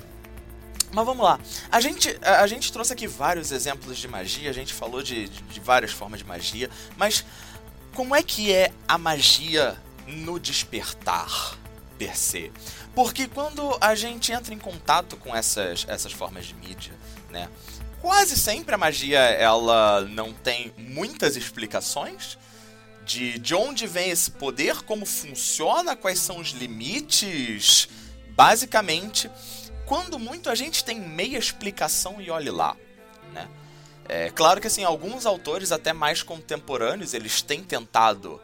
Mas 0.92 1.04
vamos 1.04 1.24
lá. 1.24 1.38
A 1.70 1.80
gente, 1.80 2.18
a, 2.22 2.40
a, 2.40 2.46
gente 2.46 2.72
trouxe 2.72 2.92
aqui 2.92 3.06
vários 3.06 3.52
exemplos 3.52 3.98
de 3.98 4.08
magia, 4.08 4.48
a 4.48 4.54
gente 4.54 4.72
falou 4.72 5.02
de, 5.02 5.28
de, 5.28 5.42
de, 5.42 5.60
várias 5.60 5.92
formas 5.92 6.20
de 6.20 6.26
magia, 6.26 6.70
mas 6.96 7.24
como 7.94 8.14
é 8.14 8.22
que 8.22 8.52
é 8.52 8.72
a 8.86 8.96
magia 8.96 9.76
no 10.06 10.38
despertar, 10.38 11.58
per 11.98 12.16
se? 12.16 12.50
Porque 12.94 13.26
quando 13.28 13.76
a 13.80 13.94
gente 13.94 14.32
entra 14.32 14.54
em 14.54 14.58
contato 14.58 15.16
com 15.16 15.34
essas, 15.34 15.84
essas 15.88 16.12
formas 16.12 16.46
de 16.46 16.54
mídia, 16.54 16.92
né? 17.30 17.48
Quase 18.00 18.36
sempre 18.36 18.74
a 18.74 18.78
magia 18.78 19.18
ela 19.18 20.02
não 20.02 20.32
tem 20.32 20.72
muitas 20.78 21.36
explicações, 21.36 22.38
de, 23.08 23.38
de 23.38 23.54
onde 23.54 23.86
vem 23.86 24.10
esse 24.10 24.30
poder, 24.30 24.82
como 24.82 25.06
funciona, 25.06 25.96
quais 25.96 26.18
são 26.18 26.38
os 26.38 26.48
limites. 26.48 27.88
Basicamente, 28.28 29.30
quando 29.86 30.18
muito 30.18 30.50
a 30.50 30.54
gente 30.54 30.84
tem 30.84 31.00
meia 31.00 31.38
explicação 31.38 32.20
e 32.20 32.30
olhe 32.30 32.50
lá, 32.50 32.76
né? 33.32 33.48
É 34.06 34.30
claro 34.30 34.60
que 34.60 34.66
assim, 34.66 34.84
alguns 34.84 35.24
autores 35.24 35.72
até 35.72 35.92
mais 35.92 36.22
contemporâneos, 36.22 37.14
eles 37.14 37.40
têm 37.40 37.62
tentado 37.62 38.40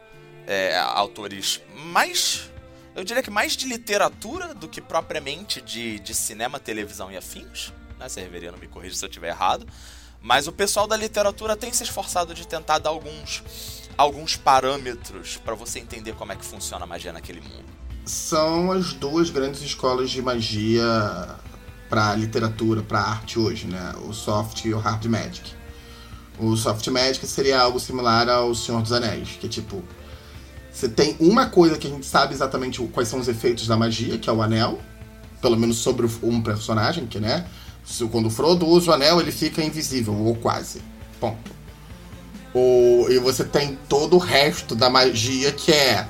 é, 0.47 0.77
autores 0.77 1.61
mais 1.73 2.49
eu 2.95 3.03
diria 3.03 3.21
que 3.21 3.29
mais 3.29 3.57
de 3.57 3.67
literatura 3.67 4.53
do 4.53 4.69
que 4.69 4.79
propriamente 4.79 5.59
de, 5.59 5.99
de 5.99 6.15
cinema, 6.15 6.61
televisão 6.61 7.11
e 7.11 7.17
afins. 7.17 7.73
Né? 7.99 8.07
Severiano 8.07 8.57
me 8.57 8.67
corrija 8.67 8.95
se 8.95 9.03
eu 9.03 9.09
estiver 9.09 9.27
errado. 9.27 9.67
Mas 10.21 10.47
o 10.47 10.51
pessoal 10.53 10.87
da 10.87 10.95
literatura 10.95 11.57
tem 11.57 11.73
se 11.73 11.83
esforçado 11.83 12.33
de 12.33 12.47
tentar 12.47 12.79
dar 12.79 12.91
alguns 12.91 13.43
alguns 13.97 14.35
parâmetros 14.35 15.37
para 15.37 15.55
você 15.55 15.79
entender 15.79 16.13
como 16.13 16.31
é 16.31 16.35
que 16.35 16.45
funciona 16.45 16.83
a 16.83 16.87
magia 16.87 17.13
naquele 17.13 17.41
mundo? 17.41 17.65
São 18.05 18.71
as 18.71 18.93
duas 18.93 19.29
grandes 19.29 19.61
escolas 19.61 20.09
de 20.09 20.21
magia 20.21 20.83
para 21.89 22.15
literatura, 22.15 22.81
para 22.81 22.99
arte 22.99 23.39
hoje, 23.39 23.67
né? 23.67 23.93
O 24.07 24.13
soft 24.13 24.65
e 24.65 24.73
o 24.73 24.79
hard 24.79 25.05
magic. 25.05 25.53
O 26.37 26.55
soft 26.55 26.85
magic 26.87 27.25
seria 27.25 27.59
algo 27.59 27.79
similar 27.79 28.29
ao 28.29 28.53
Senhor 28.53 28.81
dos 28.81 28.91
Anéis, 28.91 29.37
que 29.39 29.47
é 29.47 29.49
tipo 29.49 29.83
você 30.75 30.89
tem 30.89 31.15
uma 31.21 31.45
coisa 31.45 31.77
que 31.77 31.87
a 31.87 31.89
gente 31.89 32.05
sabe 32.05 32.33
exatamente 32.33 32.85
quais 32.87 33.07
são 33.07 33.17
os 33.17 33.29
efeitos 33.29 33.65
da 33.65 33.77
magia, 33.77 34.17
que 34.17 34.29
é 34.29 34.33
o 34.33 34.41
anel, 34.41 34.77
pelo 35.41 35.55
menos 35.55 35.77
sobre 35.77 36.05
um 36.21 36.41
personagem, 36.41 37.05
que 37.07 37.17
né, 37.17 37.47
quando 38.11 38.25
o 38.25 38.29
Frodo 38.29 38.67
usa 38.67 38.91
o 38.91 38.93
anel, 38.93 39.21
ele 39.21 39.31
fica 39.31 39.63
invisível 39.63 40.13
ou 40.13 40.35
quase. 40.35 40.81
Ponto. 41.17 41.54
O, 42.55 43.07
e 43.09 43.19
você 43.19 43.43
tem 43.43 43.77
todo 43.89 44.15
o 44.15 44.19
resto 44.19 44.75
da 44.75 44.89
magia 44.89 45.51
que 45.51 45.73
é. 45.73 46.07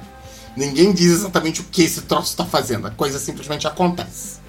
Ninguém 0.56 0.94
diz 0.94 1.12
exatamente 1.12 1.60
o 1.60 1.64
que 1.66 1.82
esse 1.82 2.04
troço 2.04 2.30
está 2.30 2.46
fazendo, 2.46 2.88
a 2.88 2.92
coisa 2.92 3.20
simplesmente 3.20 3.68
acontece. 3.68 4.45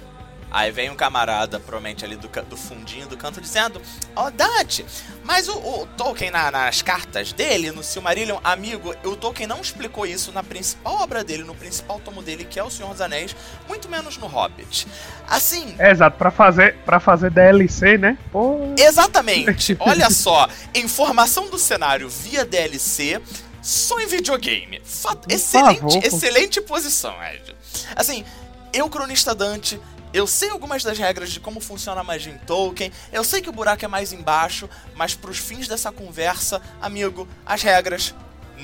Aí 0.50 0.71
vem 0.71 0.91
um 0.91 0.97
camarada, 0.97 1.59
provavelmente 1.59 2.05
ali 2.05 2.17
do, 2.17 2.29
do 2.29 2.57
fundinho 2.57 3.07
do 3.07 3.17
canto, 3.17 3.41
dizendo: 3.41 3.81
Ó, 4.15 4.26
oh, 4.26 4.31
Dante, 4.31 4.85
mas 5.25 5.49
o, 5.49 5.57
o 5.57 5.87
Tolkien 5.97 6.31
na, 6.31 6.50
nas 6.50 6.83
cartas 6.83 7.33
dele, 7.33 7.73
no 7.73 7.83
Silmarillion, 7.83 8.38
amigo, 8.45 8.95
o 9.05 9.17
Tolkien 9.17 9.47
não 9.47 9.61
explicou 9.61 10.07
isso 10.07 10.33
na 10.33 10.43
principal 10.43 10.95
obra 10.95 11.25
dele, 11.25 11.43
no 11.43 11.55
principal 11.55 12.00
tomo 12.00 12.23
dele, 12.23 12.45
que 12.45 12.59
é 12.59 12.62
O 12.62 12.71
Senhor 12.71 12.91
dos 12.91 13.00
Anéis, 13.00 13.35
muito 13.69 13.88
menos 13.88 14.17
no 14.17 14.26
Hobbit. 14.26 14.87
Assim. 15.29 15.75
É, 15.79 15.91
exato, 15.91 16.17
pra 16.17 16.31
fazer, 16.31 16.76
pra 16.85 17.00
fazer 17.00 17.31
DLC, 17.31 17.99
né? 17.99 18.17
Pô. 18.31 18.75
Exatamente. 18.79 19.76
Olha 19.81 20.11
só, 20.11 20.49
informação 20.75 21.49
do 21.50 21.59
cenário 21.59 22.09
via 22.09 22.45
DLC. 22.45 23.21
Só 23.61 23.99
em 23.99 24.07
videogame. 24.07 24.81
Fato, 24.85 25.26
excelente, 25.29 25.81
favor, 25.81 26.05
excelente 26.05 26.61
posição, 26.61 27.17
Ed. 27.25 27.53
Assim, 27.97 28.25
eu, 28.73 28.88
cronista 28.88 29.35
Dante, 29.35 29.81
Eu 30.13 30.27
sei 30.27 30.51
algumas 30.51 30.83
das 30.83 30.99
regras 30.99 31.31
de 31.31 31.41
como 31.41 31.61
funciona 31.61 32.01
a 32.01 32.05
magia 32.05 32.33
em 32.33 32.39
Tolkien, 32.39 32.93
eu 33.13 33.25
sei 33.25 33.41
que 33.41 33.51
o 33.51 33.53
buraco 33.53 33.85
é 33.85 33.89
mais 33.89 34.13
embaixo, 34.13 34.69
mas 34.95 35.15
para 35.15 35.31
os 35.31 35.39
fins 35.39 35.69
dessa 35.69 35.93
conversa, 35.93 36.63
amigo, 36.81 37.29
as 37.45 37.63
regras 37.63 38.15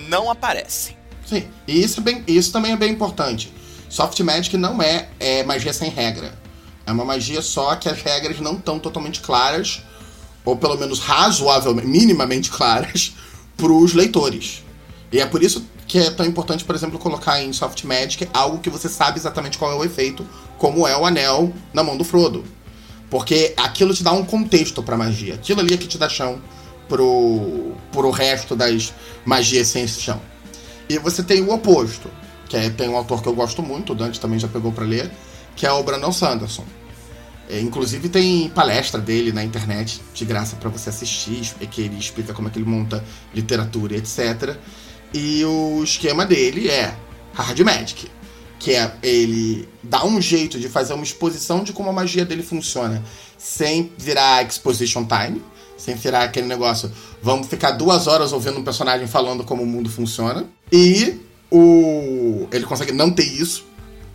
não 0.09 0.31
aparecem. 0.31 0.97
Sim, 1.27 1.49
e 1.67 1.83
isso, 1.83 2.03
é 2.07 2.31
isso 2.31 2.53
também 2.53 2.73
é 2.73 2.77
bem 2.77 2.93
importante. 2.93 3.53
Soft 3.89 4.19
Magic 4.21 4.57
não 4.57 4.81
é, 4.81 5.09
é 5.21 5.43
magia 5.45 5.73
sem 5.73 5.91
regra. 5.91 6.33
É 6.87 6.93
uma 6.93 7.05
magia 7.05 7.43
só 7.43 7.77
que 7.77 7.89
as 7.89 8.01
regras 8.03 8.41
não 8.41 8.55
estão 8.55 8.79
totalmente 8.79 9.21
claras, 9.21 9.83
ou 10.45 10.57
pelo 10.57 10.77
menos 10.77 10.99
razoavelmente, 10.99 11.87
minimamente 11.87 12.51
claras, 12.51 13.13
para 13.57 13.73
os 13.73 13.93
leitores. 13.93 14.65
E 15.13 15.21
é 15.21 15.27
por 15.27 15.43
isso 15.43 15.65
que 15.87 15.99
é 15.99 16.11
tão 16.11 16.25
importante, 16.25 16.65
por 16.65 16.75
exemplo, 16.75 16.99
colocar 16.99 17.43
em 17.43 17.53
Soft 17.53 17.85
Magic 17.85 18.27
algo 18.33 18.59
que 18.59 18.71
você 18.71 18.89
sabe 18.89 19.19
exatamente 19.19 19.59
qual 19.59 19.71
é 19.71 19.75
o 19.75 19.85
efeito, 19.85 20.27
como 20.63 20.87
é 20.87 20.97
o 20.97 21.05
anel 21.05 21.53
na 21.75 21.83
mão 21.83 21.97
do 21.97 22.05
Frodo. 22.05 22.45
Porque 23.11 23.53
aquilo 23.57 23.93
te 23.93 24.05
dá 24.05 24.13
um 24.13 24.25
contexto 24.25 24.81
pra 24.81 24.97
magia. 24.97 25.35
Aquilo 25.35 25.59
ali 25.59 25.75
é 25.75 25.77
que 25.77 25.89
te 25.89 25.99
dá 25.99 26.09
chão 26.09 26.41
pro, 26.89 27.73
pro 27.91 28.11
resto 28.11 28.55
das 28.55 28.95
magias 29.25 29.67
sem 29.67 29.83
esse 29.83 30.01
chão. 30.01 30.23
E 30.89 30.97
você 30.99 31.21
tem 31.21 31.43
o 31.43 31.53
oposto, 31.53 32.09
que 32.49 32.57
é, 32.57 32.71
tem 32.71 32.89
um 32.89 32.97
autor 32.97 33.21
que 33.21 33.29
eu 33.29 33.35
gosto 33.35 33.61
muito, 33.61 33.91
o 33.91 33.97
Dante 33.97 34.21
também 34.21 34.39
já 34.39 34.47
pegou 34.47 34.71
para 34.71 34.85
ler, 34.85 35.11
que 35.57 35.67
é 35.67 35.73
o 35.73 35.83
Brandon 35.83 36.13
Sanderson. 36.13 36.65
É, 37.51 37.59
inclusive 37.61 38.09
tem 38.09 38.49
palestra 38.51 39.01
dele 39.01 39.33
na 39.33 39.43
internet, 39.43 40.01
de 40.15 40.25
graça 40.25 40.55
para 40.55 40.71
você 40.71 40.91
assistir, 40.91 41.53
que 41.73 41.83
ele 41.83 41.99
explica 41.99 42.33
como 42.33 42.47
é 42.47 42.53
que 42.53 42.59
ele 42.61 42.71
monta 42.71 43.03
literatura, 43.35 43.97
etc. 43.97 44.57
E 45.13 45.45
o 45.45 45.83
esquema 45.83 46.25
dele 46.25 46.69
é 46.69 46.95
Hard 47.35 47.59
Magic, 47.59 48.09
que 48.63 48.71
é 48.77 48.95
ele 49.03 49.69
dá 49.83 50.05
um 50.05 50.21
jeito 50.21 50.59
de 50.59 50.69
fazer 50.69 50.95
uma 50.95 51.03
exposição 51.03 51.65
de 51.65 51.73
como 51.73 51.91
a 51.91 51.93
magia 51.93 52.25
dele 52.25 52.45
funciona, 52.45 53.03
sem 53.37 53.91
virar 53.99 54.47
exposition 54.47 55.05
time, 55.05 55.43
sem 55.77 55.97
virar 55.97 56.23
aquele 56.23 56.47
negócio, 56.47 56.91
vamos 57.21 57.49
ficar 57.49 57.73
duas 57.73 58.07
horas 58.07 58.33
ouvindo 58.33 58.61
um 58.61 58.63
personagem 58.63 59.09
falando 59.09 59.43
como 59.43 59.65
o 59.65 59.67
mundo 59.67 59.91
funciona. 59.91 60.47
E 60.71 61.21
o 61.51 62.47
ele 62.53 62.65
consegue 62.65 62.93
não 62.93 63.11
ter 63.11 63.25
isso, 63.25 63.67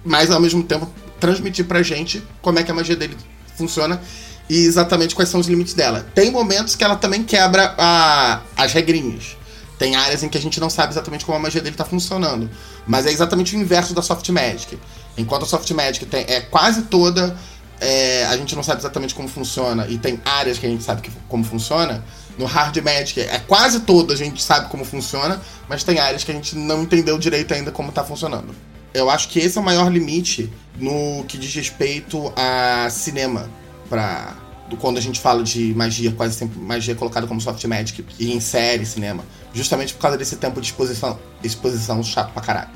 mas 0.06 0.32
ao 0.32 0.40
mesmo 0.40 0.64
tempo 0.64 0.90
transmitir 1.20 1.66
pra 1.66 1.84
gente 1.84 2.24
como 2.42 2.58
é 2.58 2.64
que 2.64 2.72
a 2.72 2.74
magia 2.74 2.96
dele 2.96 3.18
funciona 3.58 4.02
e 4.50 4.60
exatamente 4.60 5.14
quais 5.14 5.28
são 5.28 5.42
os 5.42 5.48
limites 5.48 5.74
dela. 5.74 6.08
Tem 6.16 6.32
momentos 6.32 6.74
que 6.74 6.86
ela 6.86 6.96
também 6.96 7.22
quebra 7.22 7.76
a, 7.78 8.40
as 8.56 8.72
regrinhas. 8.72 9.36
Tem 9.78 9.96
áreas 9.96 10.24
em 10.24 10.30
que 10.30 10.38
a 10.38 10.42
gente 10.42 10.60
não 10.60 10.70
sabe 10.70 10.94
exatamente 10.94 11.26
como 11.26 11.38
a 11.38 11.42
magia 11.42 11.62
dele 11.62 11.74
está 11.76 11.86
funcionando. 11.86 12.50
Mas 12.86 13.06
é 13.06 13.12
exatamente 13.12 13.56
o 13.56 13.60
inverso 13.60 13.94
da 13.94 14.02
Soft 14.02 14.28
Magic. 14.30 14.78
Enquanto 15.18 15.44
a 15.44 15.46
Soft 15.46 15.70
Magic 15.72 16.06
tem, 16.06 16.26
é 16.28 16.42
quase 16.42 16.84
toda. 16.84 17.38
É, 17.80 18.26
a 18.26 18.36
gente 18.36 18.56
não 18.56 18.64
sabe 18.64 18.82
exatamente 18.82 19.14
como 19.14 19.28
funciona 19.28 19.86
e 19.88 20.00
tem 20.00 20.20
áreas 20.26 20.58
que 20.58 20.66
a 20.66 20.70
gente 20.70 20.84
sabe 20.84 21.02
que, 21.02 21.12
como 21.30 21.44
funciona. 21.44 22.04
No 22.38 22.46
Hard 22.46 22.76
Magic 22.78 23.20
é 23.20 23.40
quase 23.40 23.80
toda 23.82 24.14
a 24.14 24.18
gente 24.18 24.44
sabe 24.44 24.70
como 24.70 24.86
funciona, 24.86 25.42
mas 25.68 25.84
tem 25.84 26.00
áreas 26.00 26.24
que 26.24 26.32
a 26.32 26.34
gente 26.34 26.56
não 26.56 26.84
entendeu 26.84 27.18
direito 27.18 27.54
ainda 27.54 27.72
como 27.72 27.90
está 27.90 28.04
funcionando. 28.04 28.54
Eu 28.94 29.10
acho 29.10 29.30
que 29.30 29.40
esse 29.40 29.58
é 29.58 29.62
o 29.62 29.64
maior 29.64 29.92
limite 29.92 30.52
no 30.76 31.24
que 31.28 31.38
diz 31.38 31.54
respeito 31.54 32.32
a 32.36 32.90
cinema 32.90 33.50
para 33.90 34.36
quando 34.76 34.98
a 34.98 35.02
gente 35.02 35.20
fala 35.20 35.44
de 35.44 35.74
magia, 35.74 36.12
quase 36.12 36.36
sempre 36.36 36.60
magia 36.60 36.94
colocada 36.96 37.26
como 37.26 37.40
soft 37.40 37.64
magic 37.66 38.04
e 38.20 38.34
em 38.34 38.40
série, 38.42 38.86
cinema. 38.86 39.24
Justamente 39.54 39.94
por 39.94 40.02
causa 40.02 40.18
desse 40.18 40.36
tempo 40.36 40.60
de 40.60 40.68
exposição, 40.68 41.18
exposição 41.42 42.04
chato 42.04 42.34
pra 42.34 42.42
caralho. 42.42 42.70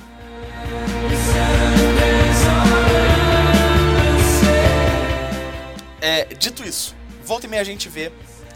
É, 5.99 6.25
dito 6.39 6.63
isso, 6.63 6.95
volta 7.25 7.45
e 7.45 7.49
meia 7.49 7.62
a 7.62 7.65
gente 7.65 7.89
vê, 7.89 8.12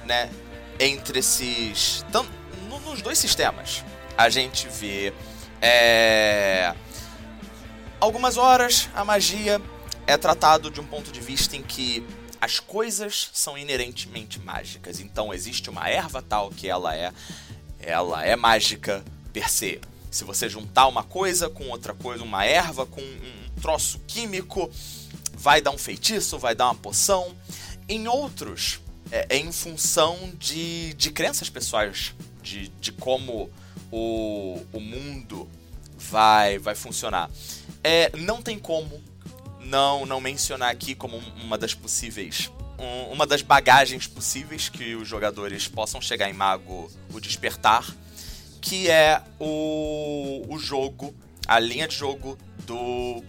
né, 0.06 0.30
entre 0.80 1.20
esses. 1.20 2.06
Tam, 2.12 2.26
nos 2.86 3.02
dois 3.02 3.18
sistemas, 3.18 3.84
a 4.18 4.30
gente 4.30 4.68
vê. 4.70 5.14
É, 5.62 6.74
algumas 8.00 8.38
horas 8.38 8.90
a 8.94 9.04
magia 9.04 9.62
é 10.06 10.18
tratado 10.18 10.70
de 10.70 10.80
um 10.80 10.86
ponto 10.86 11.12
de 11.12 11.20
vista 11.20 11.56
em 11.56 11.62
que 11.62 12.06
as 12.46 12.60
coisas 12.60 13.32
são 13.34 13.58
inerentemente 13.58 14.40
mágicas. 14.40 15.00
Então 15.00 15.34
existe 15.34 15.68
uma 15.68 15.90
erva 15.90 16.22
tal 16.22 16.52
que 16.52 16.70
ela 16.70 16.96
é 16.96 17.12
ela 17.80 18.24
é 18.24 18.36
mágica 18.36 19.04
per 19.34 19.50
se. 19.50 19.82
Se 20.12 20.24
você 20.24 20.48
juntar 20.48 20.88
uma 20.88 21.04
coisa 21.04 21.50
com 21.50 21.70
outra 21.70 21.94
coisa, 21.96 22.24
uma 22.24 22.46
erva 22.46 22.86
com 22.86 23.02
um 23.02 23.62
troço 23.62 24.00
químico, 24.08 24.70
vai 25.34 25.60
dar 25.60 25.72
um 25.72 25.78
feitiço, 25.78 26.38
vai 26.38 26.54
dar 26.54 26.66
uma 26.66 26.76
poção. 26.76 27.36
Em 27.90 28.08
outros, 28.08 28.80
é, 29.12 29.26
é 29.30 29.38
em 29.38 29.52
função 29.52 30.32
de, 30.38 30.94
de 30.94 31.10
crenças 31.10 31.50
pessoais, 31.50 32.14
de, 32.44 32.68
de 32.80 32.92
como 32.92 33.50
o, 33.92 34.64
o 34.72 34.80
mundo 34.80 35.50
vai, 35.98 36.60
vai 36.60 36.76
funcionar. 36.76 37.30
É, 37.84 38.16
não 38.16 38.40
tem 38.40 38.60
como 38.60 39.02
não 39.66 40.06
não 40.06 40.22
mencionar 40.22 40.72
aqui 40.72 40.96
como 40.96 41.18
uma 41.18 41.58
das 41.58 41.74
possíveis 41.74 42.50
um, 42.78 43.14
uma 43.14 43.26
das 43.26 43.42
bagagens 43.42 44.08
possíveis 44.08 44.70
que 44.70 44.96
os 44.96 45.08
jogadores 45.08 45.68
possam 45.68 46.02
chegar 46.02 46.30
em 46.30 46.34
Mago 46.34 46.92
o 47.14 47.20
Despertar, 47.20 47.86
que 48.62 48.90
é 48.90 49.22
o, 49.40 50.46
o 50.50 50.58
jogo, 50.58 51.16
a 51.48 51.60
linha 51.60 51.88
de 51.88 51.96
jogo 51.96 52.38
do 52.66 53.24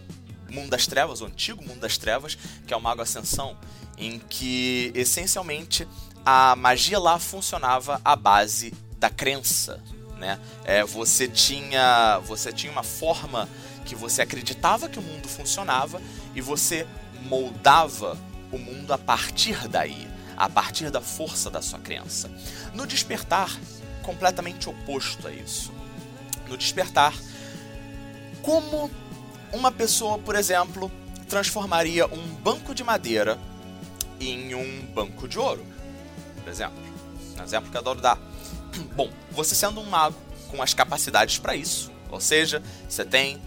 Mundo 0.49 0.69
das 0.69 0.87
Trevas, 0.87 1.21
o 1.21 1.25
antigo 1.25 1.63
Mundo 1.63 1.79
das 1.79 1.97
Trevas, 1.97 2.37
que 2.65 2.73
é 2.73 2.77
o 2.77 2.81
Mago 2.81 3.01
Ascensão, 3.01 3.57
em 3.97 4.19
que 4.19 4.91
essencialmente 4.95 5.87
a 6.25 6.55
magia 6.55 6.99
lá 6.99 7.17
funcionava 7.19 8.01
à 8.03 8.15
base 8.15 8.73
da 8.99 9.09
crença, 9.09 9.81
né? 10.17 10.39
É, 10.65 10.83
você 10.83 11.27
tinha 11.27 12.19
você 12.25 12.51
tinha 12.51 12.71
uma 12.71 12.83
forma 12.83 13.47
que 13.85 13.95
você 13.95 14.21
acreditava 14.21 14.89
que 14.89 14.99
o 14.99 15.01
mundo 15.01 15.27
funcionava 15.27 16.01
e 16.35 16.41
você 16.41 16.87
moldava 17.23 18.17
o 18.51 18.57
mundo 18.57 18.93
a 18.93 18.97
partir 18.97 19.67
daí, 19.67 20.07
a 20.35 20.49
partir 20.49 20.89
da 20.89 21.01
força 21.01 21.49
da 21.49 21.61
sua 21.61 21.79
crença. 21.79 22.29
No 22.73 22.85
despertar, 22.85 23.51
completamente 24.03 24.69
oposto 24.69 25.27
a 25.27 25.31
isso. 25.31 25.71
No 26.47 26.57
despertar, 26.57 27.13
como 28.41 28.89
uma 29.51 29.71
pessoa, 29.71 30.17
por 30.17 30.35
exemplo, 30.35 30.91
transformaria 31.27 32.07
um 32.07 32.25
banco 32.35 32.73
de 32.73 32.83
madeira 32.83 33.37
em 34.19 34.55
um 34.55 34.85
banco 34.93 35.27
de 35.27 35.37
ouro, 35.37 35.65
por 36.43 36.49
exemplo. 36.49 36.77
Um 37.37 37.43
exemplo 37.43 37.69
que 37.69 37.75
eu 37.77 37.81
adoro 37.81 38.01
dar. 38.01 38.17
Bom, 38.95 39.09
você 39.31 39.53
sendo 39.53 39.81
um 39.81 39.89
mago 39.89 40.15
com 40.49 40.61
as 40.61 40.73
capacidades 40.73 41.37
para 41.37 41.55
isso, 41.55 41.91
ou 42.09 42.21
seja, 42.21 42.63
você 42.87 43.03
tem 43.03 43.41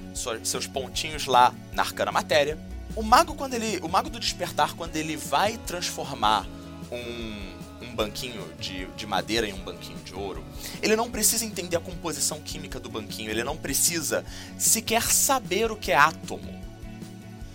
seus 0.45 0.67
pontinhos 0.67 1.27
lá 1.27 1.55
na 1.73 1.83
arcana 1.83 2.13
matéria. 2.13 2.59
O 2.97 3.03
mago 3.03 3.35
quando 3.35 3.55
ele, 3.55 3.79
o 3.83 3.89
mago 3.89 4.11
do 4.11 4.19
despertar 4.19 4.75
quando 4.75 4.97
ele 4.97 5.17
vai 5.17 5.57
transformar 5.59 6.47
um, 6.91 7.85
um 7.85 7.95
banquinho 7.95 8.45
de, 8.59 8.87
de 8.87 9.07
madeira 9.07 9.49
em 9.49 9.53
um 9.53 9.63
banquinho 9.63 9.99
de 9.99 10.15
ouro, 10.15 10.45
ele 10.83 10.97
não 10.97 11.11
precisa 11.11 11.45
entender 11.45 11.77
a 11.77 11.81
composição 11.81 12.41
química 12.41 12.81
do 12.81 12.89
banquinho, 12.89 13.31
ele 13.31 13.45
não 13.45 13.57
precisa 13.57 14.25
sequer 14.59 15.03
saber 15.03 15.71
o 15.71 15.77
que 15.77 15.93
é 15.93 15.97
átomo. 15.97 16.61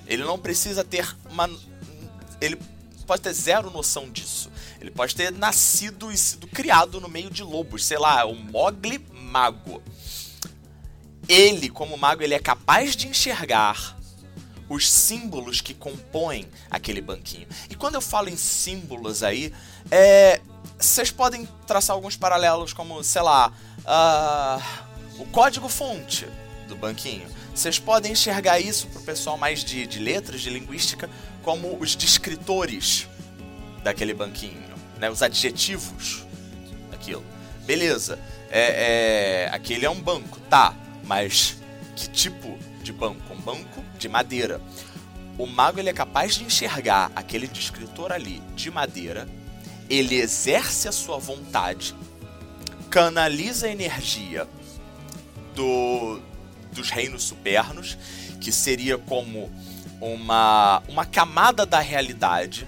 Ele 0.08 0.24
não 0.24 0.38
precisa 0.38 0.84
ter 0.84 1.16
uma 1.30 1.50
ele 2.40 2.60
pode 3.08 3.22
ter 3.22 3.34
zero 3.34 3.70
noção 3.70 4.10
disso. 4.10 4.52
Ele 4.82 4.92
pode 4.92 5.16
ter 5.16 5.32
nascido 5.32 6.12
e 6.12 6.18
sido 6.18 6.48
criado 6.48 7.00
no 7.00 7.08
meio 7.08 7.30
de 7.30 7.44
lobos, 7.44 7.86
sei 7.86 7.98
lá, 7.98 8.26
o 8.26 8.36
Mogli 8.36 9.00
mago 9.12 9.82
ele, 11.28 11.70
como 11.70 11.98
mago, 11.98 12.24
ele 12.24 12.34
é 12.34 12.40
capaz 12.40 12.96
de 12.96 13.08
enxergar 13.08 13.98
os 14.68 14.90
símbolos 14.90 15.62
que 15.62 15.74
compõem 15.74 16.48
aquele 16.70 17.02
banquinho. 17.02 17.48
E 17.70 17.76
quando 17.76 17.96
eu 17.96 18.02
falo 18.02 18.30
em 18.30 18.38
símbolos 18.38 19.24
aí, 19.24 19.54
é, 19.92 20.42
vocês 20.80 21.12
podem 21.12 21.48
traçar 21.68 21.96
alguns 21.96 22.16
paralelos, 22.16 22.74
como, 22.74 23.04
sei 23.04 23.22
lá, 23.22 23.52
uh, 23.82 25.22
o 25.22 25.26
código-fonte 25.28 26.28
do 26.68 26.76
banquinho. 26.76 27.28
Vocês 27.54 27.80
podem 27.80 28.12
enxergar 28.12 28.60
isso 28.60 28.88
para 28.88 29.00
o 29.00 29.04
pessoal 29.04 29.38
mais 29.38 29.64
de, 29.64 29.86
de 29.88 30.00
letras, 30.00 30.42
de 30.42 30.50
linguística, 30.50 31.10
como 31.44 31.78
os 31.80 31.96
descritores 31.96 33.08
daquele 33.84 34.14
banquinho, 34.14 34.74
né? 34.98 35.10
os 35.10 35.22
adjetivos 35.22 36.26
daquilo. 36.90 37.24
Beleza, 37.66 38.20
é, 38.50 39.46
é, 39.48 39.50
aquele 39.54 39.86
é 39.86 39.90
um 39.90 40.02
banco, 40.02 40.40
tá 40.50 40.76
mas 41.06 41.58
que 41.96 42.10
tipo 42.10 42.58
de 42.86 42.94
banco? 42.94 43.34
Um 43.34 43.42
banco 43.42 43.84
de 43.98 44.08
madeira. 44.08 44.62
O 45.38 45.46
mago 45.46 45.80
ele 45.80 45.90
é 45.90 45.94
capaz 45.94 46.36
de 46.36 46.46
enxergar 46.46 47.12
aquele 47.16 47.48
descritor 47.48 48.12
ali 48.12 48.42
de 48.56 48.72
madeira, 48.72 49.28
ele 49.90 50.16
exerce 50.16 50.88
a 50.88 50.92
sua 50.92 51.18
vontade, 51.18 51.94
canaliza 52.90 53.68
a 53.68 53.70
energia 53.70 54.48
do, 55.54 56.22
dos 56.72 56.90
reinos 56.90 57.24
supernos, 57.24 57.98
que 58.40 58.52
seria 58.52 58.98
como 58.98 59.52
uma, 60.00 60.82
uma 60.88 61.06
camada 61.06 61.66
da 61.66 61.80
realidade 61.80 62.66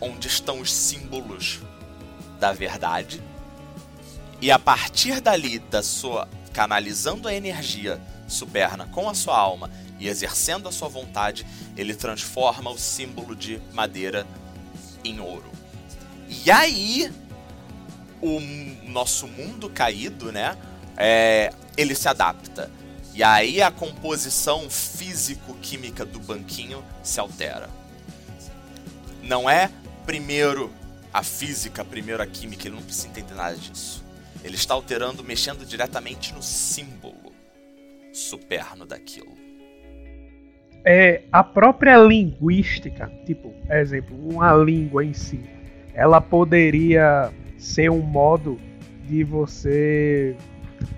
onde 0.00 0.28
estão 0.28 0.60
os 0.60 0.72
símbolos 0.72 1.60
da 2.38 2.52
verdade. 2.52 3.22
E 4.42 4.50
a 4.50 4.58
partir 4.58 5.20
dali, 5.20 5.58
da 5.58 5.82
sua 5.82 6.28
canalizando 6.52 7.28
a 7.28 7.34
energia 7.34 8.00
superna 8.30 8.86
com 8.86 9.08
a 9.08 9.14
sua 9.14 9.36
alma 9.36 9.70
e 9.98 10.08
exercendo 10.08 10.68
a 10.68 10.72
sua 10.72 10.88
vontade, 10.88 11.46
ele 11.76 11.94
transforma 11.94 12.70
o 12.70 12.78
símbolo 12.78 13.36
de 13.36 13.60
madeira 13.72 14.26
em 15.04 15.20
ouro. 15.20 15.50
E 16.28 16.50
aí, 16.50 17.12
o 18.22 18.40
nosso 18.88 19.28
mundo 19.28 19.68
caído, 19.68 20.32
né? 20.32 20.56
É, 20.96 21.52
ele 21.76 21.94
se 21.94 22.08
adapta. 22.08 22.70
E 23.14 23.22
aí 23.22 23.60
a 23.60 23.70
composição 23.70 24.70
físico-química 24.70 26.04
do 26.04 26.18
banquinho 26.20 26.84
se 27.02 27.18
altera. 27.20 27.68
Não 29.22 29.50
é 29.50 29.70
primeiro 30.06 30.72
a 31.12 31.22
física, 31.22 31.84
primeiro 31.84 32.22
a 32.22 32.26
química, 32.26 32.68
ele 32.68 32.76
não 32.76 32.82
precisa 32.82 33.08
entender 33.08 33.34
nada 33.34 33.56
disso. 33.56 34.02
Ele 34.42 34.54
está 34.54 34.74
alterando, 34.74 35.22
mexendo 35.24 35.66
diretamente 35.66 36.32
no 36.32 36.42
símbolo 36.42 37.19
superno 38.12 38.86
daquilo. 38.86 39.34
É 40.84 41.22
a 41.30 41.44
própria 41.44 41.96
linguística, 41.98 43.10
tipo, 43.26 43.52
exemplo, 43.68 44.16
uma 44.16 44.52
língua 44.54 45.04
em 45.04 45.12
si, 45.12 45.40
ela 45.92 46.20
poderia 46.20 47.30
ser 47.58 47.90
um 47.90 48.00
modo 48.00 48.58
de 49.06 49.22
você, 49.22 50.34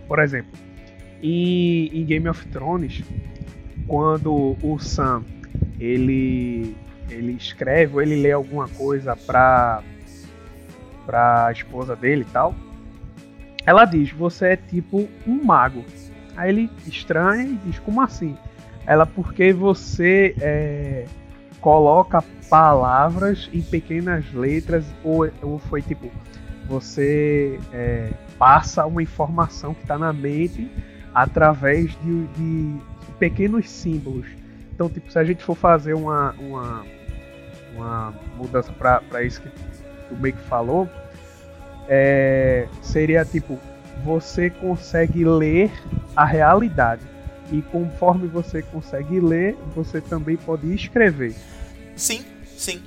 por 0.06 0.20
exemplo, 0.20 0.52
em, 1.22 1.86
em 1.92 2.04
Game 2.04 2.28
of 2.28 2.46
Thrones, 2.48 3.02
quando 3.86 4.56
o 4.62 4.78
Sam 4.78 5.24
ele 5.80 6.76
ele 7.10 7.32
escreve 7.32 7.94
ou 7.94 8.02
ele 8.02 8.16
lê 8.16 8.32
alguma 8.32 8.68
coisa 8.68 9.14
pra 9.16 9.82
pra 11.04 11.50
esposa 11.52 11.96
dele 11.96 12.22
e 12.22 12.32
tal, 12.32 12.54
ela 13.66 13.84
diz: 13.84 14.12
"Você 14.12 14.46
é 14.46 14.56
tipo 14.56 15.08
um 15.26 15.44
mago". 15.44 15.84
Aí 16.36 16.50
ele 16.50 16.70
estranha 16.86 17.44
e 17.44 17.56
diz: 17.64 17.78
"Como 17.78 18.00
assim?" 18.00 18.36
Ela 18.86 19.06
porque 19.06 19.52
você 19.52 20.34
é, 20.40 21.04
coloca 21.60 22.22
palavras 22.50 23.48
em 23.52 23.62
pequenas 23.62 24.32
letras 24.32 24.84
ou, 25.04 25.30
ou 25.40 25.58
foi 25.58 25.80
tipo 25.80 26.10
você 26.66 27.58
é, 27.72 28.10
passa 28.38 28.86
uma 28.86 29.02
informação 29.02 29.74
que 29.74 29.82
está 29.82 29.98
na 29.98 30.12
mente 30.12 30.70
através 31.14 31.90
de, 32.02 32.26
de, 32.28 32.76
pequenos 33.18 33.68
símbolos. 33.68 34.26
Então, 34.74 34.88
tipo, 34.88 35.10
se 35.12 35.18
a 35.18 35.24
gente 35.24 35.44
for 35.44 35.54
fazer 35.54 35.94
uma, 35.94 36.34
uma, 36.38 36.84
uma 37.76 38.14
mudança 38.36 38.72
para 38.72 39.22
isso 39.22 39.42
que 39.42 39.48
o 40.10 40.16
Make 40.16 40.38
falou, 40.38 40.88
é, 41.88 42.66
seria 42.80 43.24
tipo, 43.24 43.58
você 44.04 44.50
consegue 44.50 45.24
ler 45.24 45.70
a 46.16 46.24
realidade. 46.24 47.02
E 47.50 47.60
conforme 47.62 48.28
você 48.28 48.62
consegue 48.62 49.20
ler, 49.20 49.56
você 49.74 50.00
também 50.00 50.36
pode 50.36 50.72
escrever. 50.74 51.34
Sim, 51.94 52.24
sim. 52.56 52.82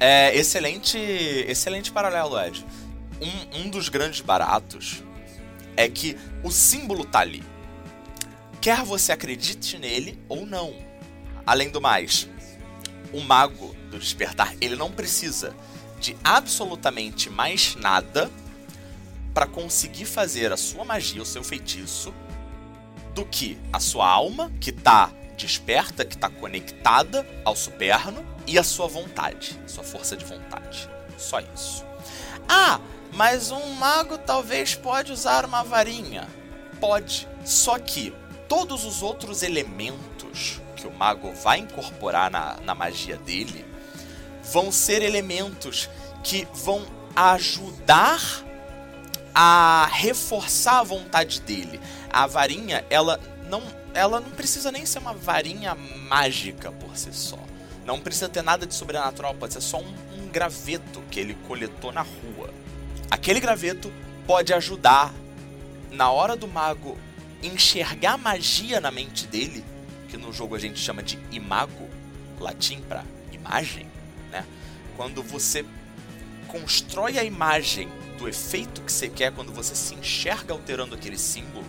É 0.00 0.34
excelente, 0.36 0.98
excelente 0.98 1.92
paralelo, 1.92 2.38
Ed. 2.40 2.64
Um, 3.20 3.60
um 3.60 3.70
dos 3.70 3.88
grandes 3.88 4.20
baratos 4.20 5.02
é 5.76 5.88
que 5.88 6.16
o 6.42 6.50
símbolo 6.50 7.04
tá 7.04 7.20
ali 7.20 7.42
quer 8.66 8.82
você 8.82 9.12
acredite 9.12 9.78
nele 9.78 10.18
ou 10.28 10.44
não. 10.44 10.74
Além 11.46 11.70
do 11.70 11.80
mais, 11.80 12.28
o 13.12 13.20
mago 13.20 13.76
do 13.92 13.96
despertar, 13.96 14.52
ele 14.60 14.74
não 14.74 14.90
precisa 14.90 15.54
de 16.00 16.16
absolutamente 16.24 17.30
mais 17.30 17.76
nada 17.76 18.28
para 19.36 19.46
conseguir 19.46 20.06
fazer 20.06 20.50
a 20.50 20.56
sua 20.56 20.82
magia, 20.82 21.20
o 21.20 21.26
seu 21.26 21.44
feitiço, 21.44 22.14
do 23.14 23.22
que 23.26 23.58
a 23.70 23.78
sua 23.78 24.08
alma, 24.08 24.50
que 24.58 24.70
está 24.70 25.12
desperta, 25.36 26.06
que 26.06 26.14
está 26.14 26.30
conectada 26.30 27.28
ao 27.44 27.54
superno, 27.54 28.24
e 28.46 28.58
a 28.58 28.64
sua 28.64 28.86
vontade, 28.88 29.60
sua 29.66 29.84
força 29.84 30.16
de 30.16 30.24
vontade. 30.24 30.88
Só 31.18 31.40
isso. 31.40 31.84
Ah, 32.48 32.80
mas 33.12 33.50
um 33.50 33.72
mago 33.74 34.16
talvez 34.16 34.74
pode 34.74 35.12
usar 35.12 35.44
uma 35.44 35.62
varinha. 35.62 36.26
Pode. 36.80 37.28
Só 37.44 37.78
que 37.78 38.14
todos 38.48 38.86
os 38.86 39.02
outros 39.02 39.42
elementos 39.42 40.62
que 40.76 40.86
o 40.86 40.94
mago 40.94 41.30
vai 41.34 41.58
incorporar 41.58 42.30
na, 42.30 42.56
na 42.62 42.74
magia 42.74 43.18
dele 43.18 43.66
vão 44.42 44.72
ser 44.72 45.02
elementos 45.02 45.90
que 46.24 46.48
vão 46.54 46.86
ajudar 47.14 48.45
a 49.38 49.86
reforçar 49.92 50.78
a 50.78 50.82
vontade 50.82 51.42
dele. 51.42 51.78
A 52.08 52.26
varinha, 52.26 52.82
ela 52.88 53.20
não, 53.50 53.62
ela 53.92 54.18
não 54.18 54.30
precisa 54.30 54.72
nem 54.72 54.86
ser 54.86 54.98
uma 54.98 55.12
varinha 55.12 55.74
mágica 56.08 56.72
por 56.72 56.96
si 56.96 57.12
só. 57.12 57.38
Não 57.84 58.00
precisa 58.00 58.30
ter 58.30 58.40
nada 58.40 58.66
de 58.66 58.72
sobrenatural, 58.72 59.34
pode 59.34 59.52
ser 59.52 59.60
só 59.60 59.78
um, 59.78 59.94
um 60.16 60.28
graveto 60.28 61.02
que 61.10 61.20
ele 61.20 61.36
coletou 61.46 61.92
na 61.92 62.00
rua. 62.00 62.48
Aquele 63.10 63.38
graveto 63.38 63.92
pode 64.26 64.54
ajudar 64.54 65.12
na 65.90 66.10
hora 66.10 66.34
do 66.34 66.48
mago 66.48 66.96
enxergar 67.42 68.16
magia 68.16 68.80
na 68.80 68.90
mente 68.90 69.26
dele, 69.26 69.62
que 70.08 70.16
no 70.16 70.32
jogo 70.32 70.54
a 70.54 70.58
gente 70.58 70.80
chama 70.80 71.02
de 71.02 71.18
imago, 71.30 71.90
latim 72.40 72.80
para 72.80 73.04
imagem, 73.30 73.86
né? 74.30 74.46
Quando 74.96 75.22
você 75.22 75.62
constrói 76.48 77.18
a 77.18 77.22
imagem 77.22 77.90
do 78.18 78.28
efeito 78.28 78.80
que 78.82 78.92
você 78.92 79.08
quer 79.08 79.32
quando 79.32 79.52
você 79.52 79.74
se 79.74 79.94
enxerga 79.94 80.52
alterando 80.52 80.94
aquele 80.94 81.18
símbolo, 81.18 81.66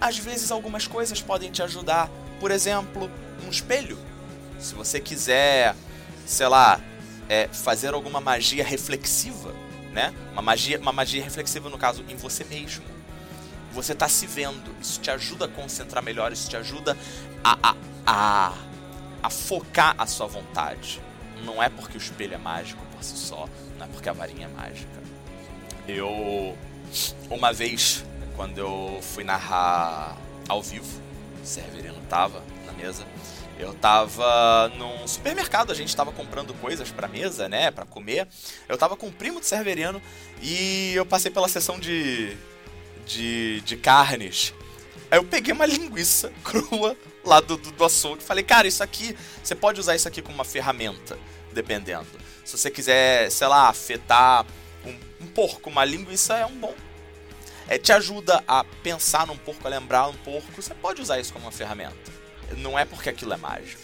às 0.00 0.18
vezes 0.18 0.50
algumas 0.50 0.86
coisas 0.86 1.20
podem 1.20 1.50
te 1.50 1.62
ajudar. 1.62 2.10
Por 2.40 2.50
exemplo, 2.50 3.10
um 3.44 3.50
espelho. 3.50 3.98
Se 4.58 4.74
você 4.74 5.00
quiser, 5.00 5.74
sei 6.26 6.48
lá, 6.48 6.80
é, 7.28 7.48
fazer 7.48 7.94
alguma 7.94 8.20
magia 8.20 8.64
reflexiva, 8.64 9.54
né? 9.92 10.12
Uma 10.32 10.42
magia, 10.42 10.78
uma 10.78 10.92
magia 10.92 11.22
reflexiva 11.22 11.68
no 11.68 11.78
caso 11.78 12.04
em 12.08 12.16
você 12.16 12.44
mesmo 12.44 12.92
você 13.72 13.92
está 13.92 14.08
se 14.08 14.26
vendo. 14.26 14.74
Isso 14.80 15.00
te 15.00 15.10
ajuda 15.10 15.46
a 15.46 15.48
concentrar 15.48 16.02
melhor, 16.02 16.32
isso 16.32 16.48
te 16.48 16.56
ajuda 16.56 16.96
a, 17.42 17.70
a, 17.70 17.76
a, 18.06 18.54
a 19.22 19.30
focar 19.30 19.94
a 19.98 20.06
sua 20.06 20.26
vontade. 20.26 21.00
Não 21.44 21.62
é 21.62 21.68
porque 21.68 21.96
o 21.96 22.00
espelho 22.00 22.34
é 22.34 22.38
mágico 22.38 22.84
por 22.92 23.02
si 23.02 23.16
só, 23.16 23.48
não 23.78 23.86
é 23.86 23.88
porque 23.88 24.08
a 24.08 24.12
varinha 24.12 24.46
é 24.46 24.48
mágica. 24.48 25.01
Eu, 25.96 26.56
uma 27.30 27.52
vez, 27.52 28.04
quando 28.36 28.58
eu 28.58 28.98
fui 29.02 29.24
narrar 29.24 30.16
ao 30.48 30.62
vivo, 30.62 31.00
o 31.42 31.46
Severino 31.46 32.00
tava 32.08 32.42
na 32.66 32.72
mesa, 32.72 33.06
eu 33.58 33.74
tava 33.74 34.68
num 34.76 35.06
supermercado, 35.06 35.70
a 35.70 35.74
gente 35.74 35.94
tava 35.94 36.10
comprando 36.12 36.54
coisas 36.54 36.90
pra 36.90 37.06
mesa, 37.06 37.48
né, 37.48 37.70
pra 37.70 37.84
comer. 37.84 38.26
Eu 38.68 38.76
tava 38.76 38.96
com 38.96 39.08
o 39.08 39.12
primo 39.12 39.40
do 39.40 39.46
Severiano 39.46 40.02
e 40.40 40.92
eu 40.94 41.06
passei 41.06 41.30
pela 41.30 41.48
sessão 41.48 41.78
de, 41.78 42.36
de, 43.06 43.60
de 43.60 43.76
carnes. 43.76 44.52
Aí 45.10 45.18
eu 45.18 45.24
peguei 45.24 45.52
uma 45.52 45.66
linguiça 45.66 46.32
crua 46.42 46.96
lá 47.24 47.40
do, 47.40 47.56
do, 47.56 47.70
do 47.70 47.84
açougue 47.84 48.22
e 48.22 48.26
falei, 48.26 48.42
cara, 48.42 48.66
isso 48.66 48.82
aqui, 48.82 49.16
você 49.42 49.54
pode 49.54 49.78
usar 49.78 49.94
isso 49.94 50.08
aqui 50.08 50.22
como 50.22 50.34
uma 50.34 50.44
ferramenta, 50.44 51.18
dependendo. 51.52 52.06
Se 52.44 52.58
você 52.58 52.70
quiser, 52.70 53.30
sei 53.30 53.46
lá, 53.46 53.68
afetar 53.68 54.44
um, 55.22 55.26
porco, 55.26 55.70
uma 55.70 55.84
linguiça 55.84 56.36
é 56.36 56.46
um 56.46 56.58
bom. 56.58 56.74
É, 57.68 57.78
te 57.78 57.92
ajuda 57.92 58.42
a 58.46 58.64
pensar 58.64 59.26
num 59.26 59.36
porco, 59.36 59.66
a 59.66 59.70
lembrar 59.70 60.08
um 60.08 60.14
porco, 60.14 60.50
você 60.60 60.74
pode 60.74 61.00
usar 61.00 61.20
isso 61.20 61.32
como 61.32 61.46
uma 61.46 61.52
ferramenta. 61.52 62.12
Não 62.58 62.78
é 62.78 62.84
porque 62.84 63.08
aquilo 63.08 63.32
é 63.32 63.36
mágico. 63.36 63.82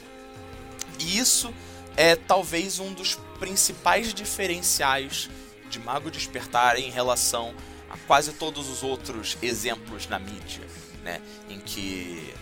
E 0.99 1.19
isso 1.19 1.55
é 1.97 2.17
talvez 2.17 2.79
um 2.79 2.93
dos 2.93 3.17
principais 3.39 4.13
diferenciais 4.13 5.31
de 5.71 5.79
Mago 5.79 6.11
Despertar 6.11 6.79
em 6.79 6.91
relação 6.91 7.55
a 7.89 7.97
quase 8.07 8.33
todos 8.33 8.69
os 8.69 8.83
outros 8.83 9.39
exemplos 9.41 10.07
na 10.09 10.19
mídia, 10.19 10.65
né? 11.03 11.21
Em 11.49 11.59
que 11.59 12.35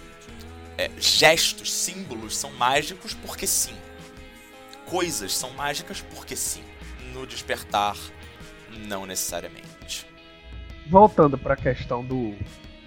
é, 0.78 0.90
gestos, 0.98 1.72
símbolos 1.72 2.37
são 2.37 2.50
mágicos 2.52 3.14
porque 3.14 3.46
sim. 3.46 3.76
Coisas 4.87 5.37
são 5.37 5.50
mágicas 5.50 6.00
porque 6.14 6.37
sim. 6.37 6.64
No 7.12 7.26
despertar, 7.26 7.96
não 8.76 9.06
necessariamente. 9.06 10.06
Voltando 10.88 11.36
para 11.36 11.54
a 11.54 11.56
questão 11.56 12.04
do, 12.04 12.34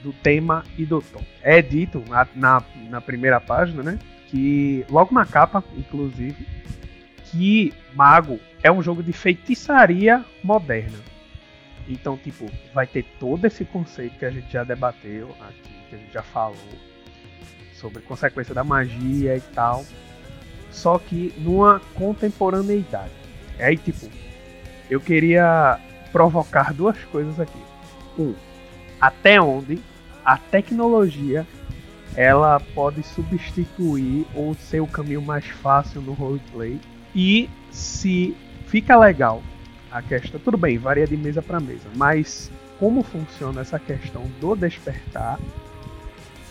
do 0.04 0.13
tema 0.13 0.63
e 0.78 0.86
do 0.86 1.02
tom. 1.02 1.23
É 1.41 1.62
dito 1.62 2.04
na, 2.08 2.28
na, 2.36 2.63
na 2.89 3.02
primeira 3.02 3.39
página, 3.39 3.84
né? 3.84 3.99
Que 4.28 4.86
logo 4.89 5.13
na 5.13 5.25
capa, 5.25 5.63
inclusive, 5.75 6.47
que 7.25 7.73
Mago 7.93 8.39
é 8.63 8.71
um 8.71 8.82
jogo 8.82 9.04
de 9.04 9.12
feitiçaria 9.12 10.23
moderna. 10.43 10.97
Então, 11.88 12.15
tipo, 12.17 12.45
vai 12.73 12.86
ter 12.86 13.04
todo 13.19 13.45
esse 13.45 13.65
conceito 13.65 14.17
que 14.17 14.25
a 14.25 14.30
gente 14.30 14.52
já 14.52 14.63
debateu 14.63 15.36
aqui, 15.41 15.73
que 15.89 15.95
a 15.95 15.97
gente 15.97 16.13
já 16.13 16.21
falou 16.21 16.56
sobre 17.73 18.02
consequência 18.04 18.54
da 18.54 18.63
magia 18.63 19.38
e 19.38 19.41
tal. 19.54 19.86
só 20.71 20.99
que 20.99 21.34
numa 21.38 21.80
contemporaneidade. 21.95 23.12
Aí, 23.58 23.75
tipo, 23.75 24.08
eu 24.89 24.99
queria 24.99 25.80
provocar 26.12 26.73
duas 26.73 26.97
coisas 27.06 27.39
aqui. 27.39 27.60
Um, 28.17 28.34
até 28.99 29.39
onde 29.39 29.80
a 30.25 30.38
tecnologia 30.38 31.45
ela 32.15 32.60
pode 32.73 33.04
substituir 33.04 34.25
ou 34.34 34.54
ser 34.56 34.82
o 34.82 34.88
caminho 34.88 35.21
mais 35.21 35.45
fácil 35.45 36.02
no 36.02 36.13
roleplay 36.13 36.80
e 37.15 37.49
se 37.71 38.36
fica 38.67 38.97
legal 38.97 39.41
a 39.91 40.02
questão, 40.02 40.39
tudo 40.39 40.58
bem, 40.58 40.78
varia 40.78 41.08
de 41.08 41.17
mesa 41.17 41.41
para 41.41 41.60
mesa, 41.60 41.88
mas 41.95 42.52
como 42.80 43.04
funciona 43.04 43.62
essa 43.62 43.80
questão 43.80 44.23
do 44.39 44.56
despertar 44.56 45.39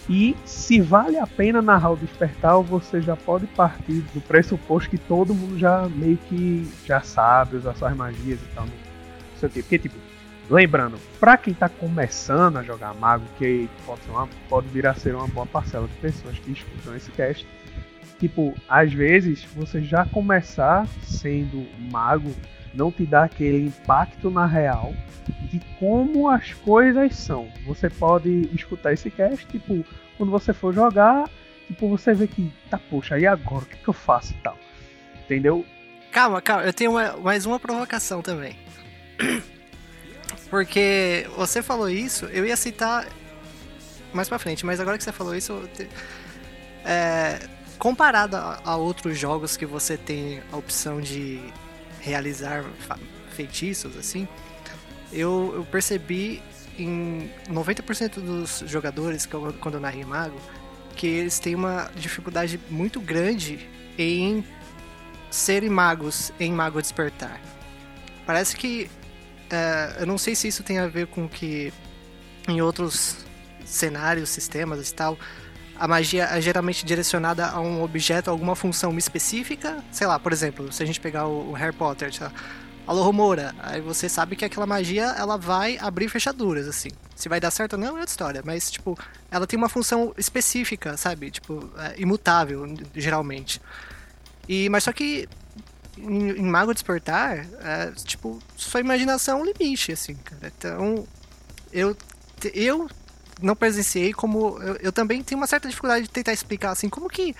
e 0.09 0.35
se 0.45 0.81
vale 0.81 1.19
a 1.19 1.27
pena 1.27 1.61
narrar 1.61 1.91
o 1.91 1.97
despertar 1.97 2.59
você 2.63 3.01
já 3.01 3.15
pode 3.15 3.47
partir 3.49 4.01
do 4.15 4.21
pressuposto 4.23 4.89
que 4.89 4.99
todo 4.99 5.35
mundo 5.35 5.59
já 5.59 5.87
meio 5.89 6.17
que 6.29 6.67
já 6.87 7.01
sabe 7.01 7.57
usar 7.57 7.75
suas 7.75 7.95
magias 7.95 8.41
e 8.41 8.55
tal, 8.55 8.65
não 8.65 8.73
sei 9.37 9.49
o 9.49 9.53
que, 9.53 9.63
porque 9.63 9.79
tipo, 9.79 9.97
lembrando, 10.51 10.99
para 11.21 11.37
quem 11.37 11.53
tá 11.53 11.69
começando 11.69 12.57
a 12.57 12.63
jogar 12.63 12.95
mago, 12.95 13.25
que 13.39 13.69
pode, 13.85 14.01
uma, 14.09 14.29
pode 14.49 14.69
vir 14.69 14.87
a 14.87 14.95
ser 14.95 15.15
uma 15.15 15.29
boa 15.29 15.47
parcela 15.47 15.87
de 15.87 15.95
pessoas 15.95 16.39
que 16.39 16.53
escutam 16.53 16.97
esse 16.97 17.11
cast, 17.11 17.47
tipo, 18.19 18.55
às 18.69 18.93
vezes 18.93 19.47
você 19.55 19.83
já 19.83 20.07
começar 20.07 20.87
sendo 21.03 21.67
mago 21.91 22.35
não 22.75 22.91
te 22.91 23.05
dá 23.05 23.25
aquele 23.25 23.67
impacto 23.67 24.31
na 24.31 24.47
real 24.47 24.95
de 25.51 25.61
como 25.79 26.29
as 26.29 26.53
coisas 26.55 27.15
são. 27.17 27.49
Você 27.67 27.91
pode 27.91 28.49
escutar 28.55 28.93
esse 28.93 29.11
cast, 29.11 29.47
tipo, 29.47 29.85
quando 30.17 30.31
você 30.31 30.53
for 30.53 30.73
jogar, 30.75 31.29
tipo, 31.67 31.89
você 31.89 32.15
vê 32.15 32.27
que, 32.27 32.53
tá, 32.71 32.79
poxa, 32.79 33.19
e 33.19 33.27
agora? 33.27 33.65
O 33.65 33.67
que, 33.67 33.77
que 33.77 33.89
eu 33.89 33.95
faço 33.95 34.33
e 34.33 34.37
tal? 34.37 34.59
Entendeu? 35.25 35.65
Calma, 36.11 36.41
calma, 36.41 36.65
eu 36.65 36.73
tenho 36.73 36.93
uma, 36.93 37.17
mais 37.19 37.45
uma 37.45 37.61
provocação 37.61 38.23
também. 38.23 38.57
Porque 40.49 41.29
você 41.37 41.63
falou 41.63 41.89
isso, 41.89 42.25
eu 42.27 42.47
ia 42.47 42.57
citar 42.57 43.07
mais 44.13 44.29
pra 44.29 44.39
frente, 44.39 44.65
mas 44.65 44.81
agora 44.81 44.97
que 44.97 45.05
você 45.05 45.13
falou 45.13 45.37
isso, 45.37 45.69
te... 45.75 45.87
é, 46.85 47.39
comparado 47.79 48.37
a, 48.37 48.61
a 48.65 48.77
outros 48.77 49.19
jogos 49.19 49.57
que 49.57 49.67
você 49.67 49.97
tem 49.97 50.43
a 50.51 50.57
opção 50.57 51.01
de 51.01 51.41
realizar 52.01 52.65
feitiços, 53.35 53.97
assim, 53.97 54.27
eu, 55.13 55.53
eu 55.55 55.65
percebi 55.65 56.43
em 56.79 57.31
90% 57.49 58.21
dos 58.21 58.63
jogadores, 58.67 59.27
que 59.27 59.35
eu, 59.35 59.53
quando 59.61 59.75
eu 59.75 59.81
narrei 59.81 60.05
Mago, 60.05 60.41
que 60.97 61.07
eles 61.07 61.39
têm 61.39 61.55
uma 61.55 61.91
dificuldade 61.95 62.61
muito 62.69 63.01
grande 63.01 63.69
em 63.97 64.45
serem 65.31 65.71
magos 65.71 66.33
em 66.39 66.53
Mago 66.53 66.81
Despertar. 66.81 67.41
Parece 68.27 68.57
que. 68.57 68.91
Uh, 69.51 70.01
eu 70.01 70.07
não 70.07 70.19
sei 70.19 70.35
se 70.35 70.47
isso 70.49 70.63
tem 70.63 70.79
a 70.79 70.87
ver 70.87 71.07
com 71.07 71.27
que 71.27 71.73
em 72.47 72.61
outros 72.61 73.17
cenários, 73.65 74.29
sistemas 74.29 74.91
e 74.91 74.95
tal, 74.95 75.19
a 75.79 75.87
magia 75.87 76.25
é 76.25 76.41
geralmente 76.41 76.85
direcionada 76.85 77.47
a 77.47 77.61
um 77.61 77.83
objeto, 77.83 78.29
a 78.29 78.33
alguma 78.33 78.57
função 78.57 78.97
específica. 78.99 79.83
Sei 79.93 80.07
lá, 80.07 80.19
por 80.19 80.33
exemplo, 80.33 80.73
se 80.73 80.83
a 80.83 80.87
gente 80.87 81.01
pegar 81.01 81.27
o, 81.27 81.53
Harry 81.53 81.75
Potter, 81.75 82.13
tá? 82.13 82.33
Alohomora. 82.87 83.55
Aí 83.61 83.81
você 83.81 84.09
sabe 84.09 84.35
que 84.35 84.45
aquela 84.45 84.67
magia 84.67 85.15
ela 85.17 85.37
vai 85.37 85.79
abrir 85.79 86.09
fechaduras, 86.09 86.67
assim. 86.67 86.89
Se 87.15 87.29
vai 87.29 87.39
dar 87.39 87.51
certo 87.51 87.75
ou 87.75 87.79
não 87.79 87.89
é 87.89 87.91
outra 87.91 88.07
história, 88.07 88.43
mas, 88.45 88.71
tipo, 88.71 88.99
ela 89.31 89.47
tem 89.47 89.57
uma 89.57 89.69
função 89.69 90.13
específica, 90.19 90.97
sabe? 90.97 91.31
Tipo, 91.31 91.71
é, 91.79 92.01
imutável, 92.01 92.67
geralmente. 92.95 93.61
E, 94.49 94.69
mas 94.71 94.85
só 94.85 94.93
que 94.93 95.29
em, 95.97 96.31
em 96.31 96.45
Mago 96.45 96.73
Despertar, 96.73 97.47
é, 97.61 97.93
tipo, 98.05 98.41
sua 98.57 98.81
imaginação 98.81 99.39
é 99.39 99.43
um 99.43 99.45
limite, 99.45 99.93
assim, 99.93 100.15
cara. 100.15 100.53
Então, 100.57 101.07
eu, 101.73 101.97
eu 102.55 102.89
não 103.41 103.57
presenciei 103.57 104.13
como. 104.13 104.61
Eu, 104.63 104.77
eu, 104.77 104.93
também 104.93 105.23
tenho 105.23 105.41
uma 105.41 105.47
certa 105.47 105.69
dificuldade 105.69 106.05
de 106.05 106.11
tentar 106.11 106.33
explicar, 106.33 106.71
assim, 106.71 106.89
como 106.89 107.09
que. 107.09 107.35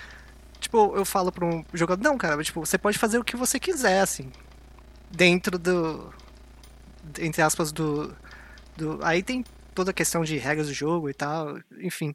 Tipo, 0.59 0.95
eu 0.95 1.05
falo 1.05 1.31
pra 1.31 1.45
um 1.45 1.63
jogador, 1.73 2.03
não, 2.03 2.17
cara, 2.17 2.41
tipo, 2.43 2.59
você 2.65 2.77
pode 2.77 2.97
fazer 2.97 3.17
o 3.17 3.23
que 3.23 3.37
você 3.37 3.59
quiser, 3.59 4.01
assim 4.01 4.29
dentro 5.09 5.57
do. 5.57 6.13
Entre 7.19 7.41
aspas, 7.41 7.71
do. 7.71 8.15
do 8.77 8.99
aí 9.03 9.23
tem 9.23 9.43
toda 9.73 9.91
a 9.91 9.93
questão 9.93 10.23
de 10.23 10.37
regras 10.37 10.67
do 10.67 10.73
jogo 10.73 11.09
e 11.09 11.13
tal, 11.13 11.59
enfim. 11.79 12.13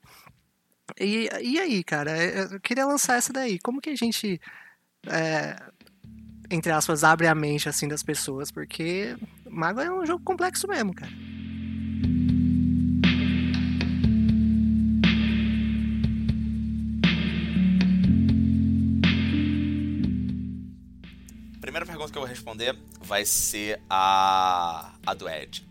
E, 1.01 1.29
e 1.43 1.59
aí, 1.59 1.83
cara, 1.83 2.11
é, 2.17 2.45
eu 2.55 2.61
queria 2.61 2.87
lançar 2.87 3.17
essa 3.17 3.33
daí. 3.33 3.59
Como 3.59 3.81
que 3.81 3.91
a 3.91 3.97
gente. 3.97 4.41
É, 5.07 5.57
entre 6.51 6.71
aspas, 6.71 7.03
abre 7.03 7.27
a 7.27 7.35
mente 7.35 7.69
assim 7.69 7.89
das 7.89 8.03
pessoas? 8.03 8.51
Porque 8.51 9.17
Mago 9.49 9.81
é 9.81 9.91
um 9.91 10.07
jogo 10.07 10.23
complexo 10.25 10.69
mesmo, 10.69 10.95
cara. 10.95 11.13
Primeira 21.85 21.99
pergunta 21.99 22.13
que 22.13 22.19
eu 22.19 22.23
vou 22.23 22.29
responder 22.29 22.77
vai 23.01 23.25
ser 23.27 23.81
a, 23.89 24.93
a 25.05 25.15
do 25.15 25.29
Ed. 25.29 25.67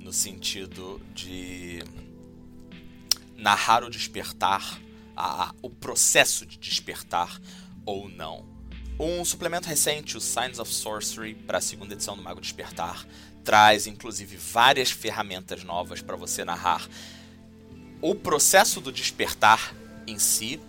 No 0.00 0.12
sentido 0.12 1.00
de 1.14 1.82
narrar 3.36 3.84
o 3.84 3.90
despertar, 3.90 4.80
a, 5.14 5.54
o 5.60 5.68
processo 5.68 6.46
de 6.46 6.56
despertar 6.58 7.40
ou 7.84 8.08
não. 8.08 8.46
Um 8.98 9.24
suplemento 9.24 9.68
recente, 9.68 10.16
o 10.16 10.20
Signs 10.20 10.58
of 10.58 10.72
Sorcery, 10.72 11.34
para 11.34 11.58
a 11.58 11.60
segunda 11.60 11.92
edição 11.94 12.16
do 12.16 12.22
Mago 12.22 12.40
Despertar, 12.40 13.06
traz 13.44 13.86
inclusive 13.86 14.36
várias 14.36 14.90
ferramentas 14.90 15.64
novas 15.64 16.00
para 16.00 16.16
você 16.16 16.44
narrar 16.44 16.88
o 18.00 18.14
processo 18.14 18.80
do 18.80 18.90
despertar 18.90 19.74
em 20.06 20.18
si, 20.18 20.60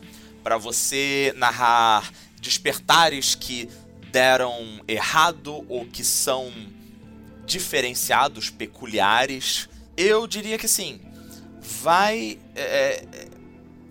para 0.43 0.58
você 0.58 1.34
narrar 1.38 2.12
despertares 2.41 3.34
que 3.34 3.69
deram 4.13 4.80
errado 4.88 5.65
ou 5.67 5.88
que 5.88 6.04
são 6.04 6.54
diferenciados, 7.47 8.52
peculiares? 8.52 9.67
Eu 9.97 10.28
diria 10.28 10.60
que 10.60 10.67
sim. 10.67 11.02
Vai, 11.60 12.39
é, 12.56 12.62
é 12.62 13.28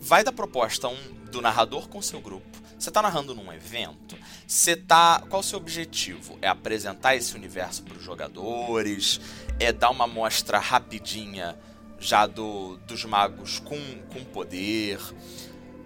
vai 0.00 0.22
da 0.22 0.30
proposta 0.30 0.86
um, 0.86 0.96
do 1.28 1.42
narrador 1.42 1.88
com 1.88 2.00
seu 2.00 2.20
grupo. 2.20 2.46
Você 2.78 2.88
está 2.88 3.02
narrando 3.02 3.34
num 3.34 3.52
evento? 3.52 4.16
Você 4.46 4.76
tá. 4.76 5.22
Qual 5.28 5.40
o 5.40 5.44
seu 5.44 5.58
objetivo? 5.58 6.38
É 6.40 6.46
apresentar 6.48 7.16
esse 7.16 7.34
universo 7.34 7.82
para 7.82 7.96
os 7.96 8.02
jogadores? 8.02 9.20
É 9.58 9.72
dar 9.72 9.90
uma 9.90 10.04
amostra 10.04 10.58
rapidinha 10.58 11.58
já 11.98 12.26
do, 12.26 12.76
dos 12.86 13.04
magos 13.04 13.58
com, 13.58 13.80
com 14.12 14.24
poder? 14.24 15.00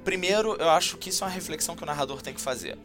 Primeiro, 0.04 0.56
eu 0.56 0.70
acho 0.70 0.98
que 0.98 1.08
isso 1.08 1.24
é 1.24 1.26
uma 1.26 1.32
reflexão 1.32 1.74
que 1.74 1.82
o 1.82 1.86
narrador 1.86 2.20
tem 2.20 2.34
que 2.34 2.40
fazer. 2.40 2.78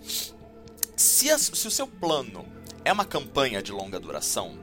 Se, 1.01 1.31
a, 1.31 1.37
se 1.39 1.67
o 1.67 1.71
seu 1.71 1.87
plano 1.87 2.45
é 2.85 2.93
uma 2.93 3.03
campanha 3.03 3.59
de 3.59 3.71
longa 3.71 3.99
duração, 3.99 4.59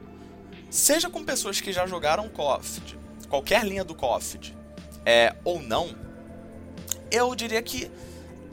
seja 0.71 1.11
com 1.11 1.25
pessoas 1.25 1.61
que 1.61 1.73
já 1.73 1.85
jogaram 1.85 2.29
COFD, 2.29 2.97
qualquer 3.29 3.67
linha 3.67 3.83
do 3.83 3.93
COFD, 3.93 4.55
é, 5.05 5.35
ou 5.45 5.61
não, 5.61 5.97
eu 7.11 7.35
diria 7.35 7.61
que 7.61 7.91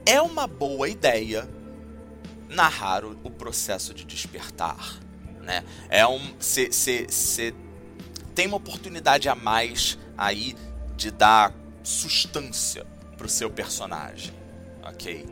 é 0.03 0.19
uma 0.19 0.47
boa 0.47 0.89
ideia 0.89 1.47
narrar 2.49 3.05
o, 3.05 3.11
o 3.23 3.29
processo 3.29 3.93
de 3.93 4.03
despertar. 4.03 4.99
Né? 5.43 5.63
É 5.87 6.07
um. 6.07 6.33
Você 6.39 7.53
tem 8.33 8.47
uma 8.47 8.57
oportunidade 8.57 9.29
a 9.29 9.35
mais 9.35 9.95
aí 10.17 10.55
de 10.97 11.11
dar 11.11 11.53
substância 11.83 12.83
pro 13.15 13.29
seu 13.29 13.51
personagem. 13.51 14.33
Ok? 14.81 15.23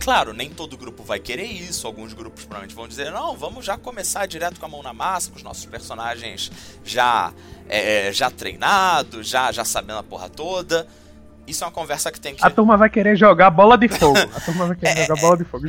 Claro, 0.00 0.32
nem 0.32 0.50
todo 0.50 0.76
grupo 0.76 1.02
vai 1.04 1.20
querer 1.20 1.44
isso. 1.44 1.86
Alguns 1.86 2.12
grupos 2.12 2.44
provavelmente 2.44 2.74
vão 2.74 2.88
dizer: 2.88 3.10
não, 3.12 3.36
vamos 3.36 3.64
já 3.64 3.78
começar 3.78 4.26
direto 4.26 4.58
com 4.58 4.66
a 4.66 4.68
mão 4.68 4.82
na 4.82 4.92
massa, 4.92 5.30
com 5.30 5.36
os 5.36 5.42
nossos 5.42 5.64
personagens 5.64 6.50
já, 6.84 7.32
é, 7.68 8.08
é 8.08 8.12
já 8.12 8.30
treinados, 8.30 9.28
já, 9.28 9.52
já 9.52 9.64
sabendo 9.64 9.98
a 9.98 10.02
porra 10.02 10.28
toda. 10.28 10.86
Isso 11.46 11.64
é 11.64 11.66
uma 11.66 11.72
conversa 11.72 12.10
que 12.12 12.20
tem 12.20 12.34
que. 12.34 12.44
A 12.44 12.50
turma 12.50 12.76
vai 12.76 12.88
querer 12.88 13.16
jogar 13.16 13.50
bola 13.50 13.76
de 13.76 13.88
fogo. 13.88 14.18
A 14.18 14.40
turma 14.40 14.66
vai 14.66 14.76
querer 14.76 15.00
é... 15.00 15.06
jogar 15.06 15.20
bola 15.20 15.36
de 15.36 15.44
fogo. 15.44 15.66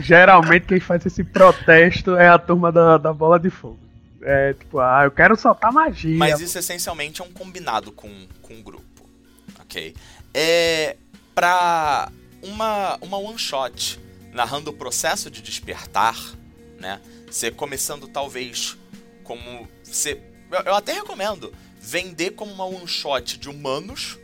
Geralmente 0.00 0.66
quem 0.66 0.80
faz 0.80 1.04
esse 1.04 1.22
protesto 1.22 2.16
é 2.16 2.28
a 2.28 2.38
turma 2.38 2.72
da, 2.72 2.96
da 2.96 3.12
bola 3.12 3.38
de 3.38 3.50
fogo. 3.50 3.78
É 4.22 4.54
tipo, 4.54 4.78
ah, 4.78 5.02
eu 5.04 5.10
quero 5.10 5.36
soltar 5.36 5.70
magia. 5.70 6.16
Mas 6.16 6.40
isso 6.40 6.58
essencialmente 6.58 7.20
é 7.20 7.24
um 7.24 7.30
combinado 7.30 7.92
com, 7.92 8.10
com 8.40 8.54
o 8.54 8.62
grupo. 8.62 9.06
Ok? 9.60 9.94
É. 10.32 10.96
Pra 11.34 12.08
uma, 12.44 12.96
uma 13.00 13.16
one 13.16 13.38
shot 13.38 13.98
narrando 14.32 14.70
o 14.70 14.74
processo 14.74 15.30
de 15.30 15.42
despertar, 15.42 16.16
né? 16.78 17.00
Você 17.30 17.50
começando 17.50 18.06
talvez 18.06 18.76
como 19.22 19.68
você, 19.82 20.20
eu, 20.50 20.60
eu 20.60 20.74
até 20.74 20.92
recomendo 20.92 21.52
vender 21.80 22.30
como 22.30 22.52
uma 22.52 22.64
one 22.64 22.86
shot 22.86 23.38
de 23.38 23.48
humanos 23.48 24.18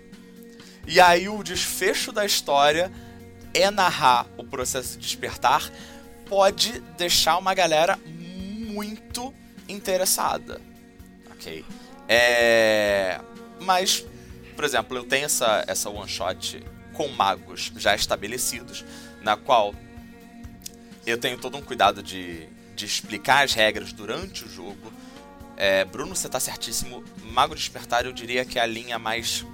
e 0.86 1.00
aí 1.00 1.28
o 1.28 1.42
desfecho 1.42 2.12
da 2.12 2.24
história 2.24 2.92
é 3.54 3.70
narrar 3.70 4.26
o 4.36 4.44
processo 4.44 4.98
de 4.98 5.06
despertar, 5.06 5.70
pode 6.26 6.80
deixar 6.96 7.38
uma 7.38 7.54
galera 7.54 7.98
muito 8.06 9.34
interessada. 9.68 10.60
Ok? 11.32 11.64
É... 12.08 13.20
Mas, 13.60 14.04
por 14.54 14.64
exemplo, 14.64 14.96
eu 14.96 15.04
tenho 15.04 15.26
essa, 15.26 15.64
essa 15.66 15.90
one 15.90 16.08
shot 16.08 16.62
com 17.00 17.08
magos 17.08 17.72
já 17.78 17.94
estabelecidos, 17.94 18.84
na 19.22 19.34
qual 19.34 19.74
eu 21.06 21.16
tenho 21.16 21.38
todo 21.38 21.56
um 21.56 21.62
cuidado 21.62 22.02
de, 22.02 22.46
de 22.76 22.84
explicar 22.84 23.42
as 23.42 23.54
regras 23.54 23.90
durante 23.90 24.44
o 24.44 24.48
jogo. 24.50 24.92
É, 25.56 25.82
Bruno, 25.86 26.14
você 26.14 26.26
está 26.26 26.38
certíssimo. 26.38 27.02
Mago 27.22 27.54
Despertar 27.54 28.04
eu 28.04 28.12
diria 28.12 28.44
que 28.44 28.58
é 28.58 28.62
a 28.62 28.66
linha 28.66 28.98
mais 28.98 29.46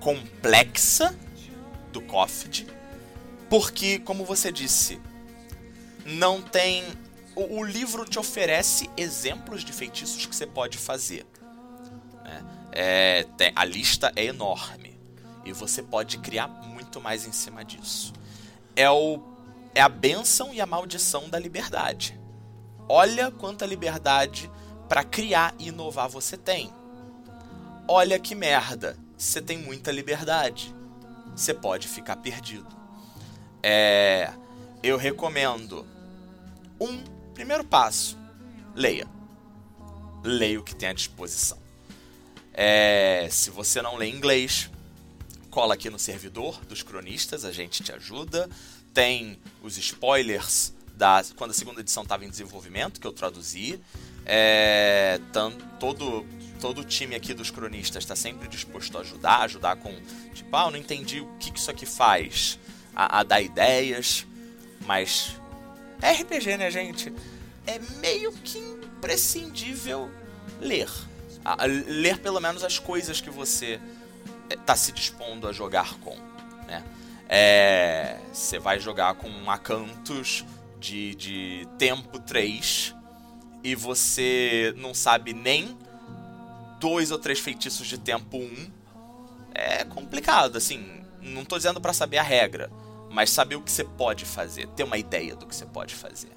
complexa 0.00 1.14
do 1.92 2.00
COFD, 2.00 2.66
porque, 3.50 3.98
como 3.98 4.24
você 4.24 4.50
disse, 4.50 4.98
não 6.02 6.40
tem. 6.40 6.82
O, 7.34 7.58
o, 7.58 7.62
livro 7.62 8.06
te 8.06 8.18
oferece 8.18 8.88
exemplos 8.96 9.62
de 9.62 9.70
feitiços 9.74 10.24
que 10.24 10.34
você 10.34 10.46
pode 10.46 10.78
fazer. 10.78 11.26
Né? 12.24 12.44
É, 12.72 13.26
tem, 13.36 13.52
a 13.54 13.66
lista 13.66 14.10
é 14.16 14.24
enorme 14.24 14.86
e 15.46 15.52
você 15.52 15.80
pode 15.82 16.18
criar 16.18 16.48
muito 16.96 17.00
mais 17.00 17.26
em 17.26 17.32
cima 17.32 17.64
disso. 17.64 18.12
É, 18.74 18.90
o, 18.90 19.20
é 19.74 19.80
a 19.80 19.88
bênção 19.88 20.52
e 20.52 20.60
a 20.60 20.66
maldição 20.66 21.28
da 21.28 21.38
liberdade. 21.38 22.18
Olha 22.88 23.30
quanta 23.30 23.66
liberdade 23.66 24.50
para 24.88 25.04
criar 25.04 25.54
e 25.58 25.68
inovar 25.68 26.08
você 26.08 26.36
tem. 26.36 26.72
Olha 27.86 28.18
que 28.18 28.34
merda, 28.34 28.96
você 29.16 29.42
tem 29.42 29.58
muita 29.58 29.92
liberdade. 29.92 30.74
Você 31.34 31.52
pode 31.52 31.86
ficar 31.86 32.16
perdido. 32.16 32.74
É, 33.62 34.32
eu 34.82 34.96
recomendo 34.96 35.86
um 36.80 37.02
primeiro 37.34 37.64
passo: 37.64 38.16
leia. 38.74 39.06
Leia 40.24 40.58
o 40.58 40.64
que 40.64 40.74
tem 40.74 40.88
à 40.88 40.92
disposição. 40.94 41.58
É, 42.54 43.28
se 43.30 43.50
você 43.50 43.82
não 43.82 43.96
lê 43.96 44.08
inglês, 44.08 44.70
cola 45.56 45.72
aqui 45.72 45.88
no 45.88 45.98
servidor 45.98 46.62
dos 46.66 46.82
cronistas, 46.82 47.42
a 47.42 47.50
gente 47.50 47.82
te 47.82 47.90
ajuda. 47.90 48.46
Tem 48.92 49.38
os 49.62 49.78
spoilers 49.78 50.74
da 50.94 51.24
quando 51.34 51.52
a 51.52 51.54
segunda 51.54 51.80
edição 51.80 52.02
estava 52.02 52.26
em 52.26 52.28
desenvolvimento, 52.28 53.00
que 53.00 53.06
eu 53.06 53.12
traduzi. 53.12 53.80
É, 54.26 55.18
tanto, 55.32 55.64
todo, 55.80 56.26
todo 56.60 56.82
o 56.82 56.84
time 56.84 57.14
aqui 57.14 57.32
dos 57.32 57.50
cronistas 57.50 58.04
está 58.04 58.14
sempre 58.14 58.48
disposto 58.48 58.98
a 58.98 59.00
ajudar, 59.00 59.40
ajudar 59.44 59.76
com, 59.76 59.94
tipo, 60.34 60.54
ah, 60.54 60.66
eu 60.66 60.72
não 60.72 60.78
entendi 60.78 61.22
o 61.22 61.26
que, 61.38 61.50
que 61.50 61.58
isso 61.58 61.70
aqui 61.70 61.86
faz, 61.86 62.58
a, 62.94 63.20
a 63.20 63.22
dar 63.22 63.40
ideias, 63.40 64.26
mas 64.84 65.40
é 66.02 66.12
RPG, 66.12 66.58
né, 66.58 66.70
gente? 66.70 67.10
É 67.66 67.78
meio 68.02 68.30
que 68.30 68.58
imprescindível 68.58 70.10
ler. 70.60 70.90
A, 71.42 71.62
a, 71.62 71.66
ler 71.66 72.18
pelo 72.18 72.40
menos 72.40 72.62
as 72.62 72.78
coisas 72.78 73.22
que 73.22 73.30
você 73.30 73.80
está 74.50 74.76
se 74.76 74.92
dispondo 74.92 75.48
a 75.48 75.52
jogar 75.52 75.94
com, 76.00 76.16
né? 76.66 76.84
É, 77.28 78.18
você 78.32 78.58
vai 78.58 78.78
jogar 78.78 79.14
com 79.14 79.50
acantos 79.50 80.44
de, 80.78 81.14
de 81.16 81.68
tempo 81.76 82.20
3 82.20 82.94
e 83.64 83.74
você 83.74 84.72
não 84.76 84.94
sabe 84.94 85.32
nem 85.32 85.76
dois 86.78 87.10
ou 87.10 87.18
três 87.18 87.40
feitiços 87.40 87.86
de 87.86 87.98
tempo 87.98 88.36
1, 88.36 88.70
é 89.54 89.84
complicado, 89.84 90.56
assim. 90.56 90.84
Não 91.20 91.44
tô 91.44 91.56
dizendo 91.56 91.80
para 91.80 91.92
saber 91.92 92.18
a 92.18 92.22
regra, 92.22 92.70
mas 93.10 93.30
saber 93.30 93.56
o 93.56 93.60
que 93.60 93.72
você 93.72 93.82
pode 93.82 94.24
fazer, 94.24 94.68
ter 94.68 94.84
uma 94.84 94.98
ideia 94.98 95.34
do 95.34 95.46
que 95.46 95.56
você 95.56 95.66
pode 95.66 95.94
fazer. 95.94 96.30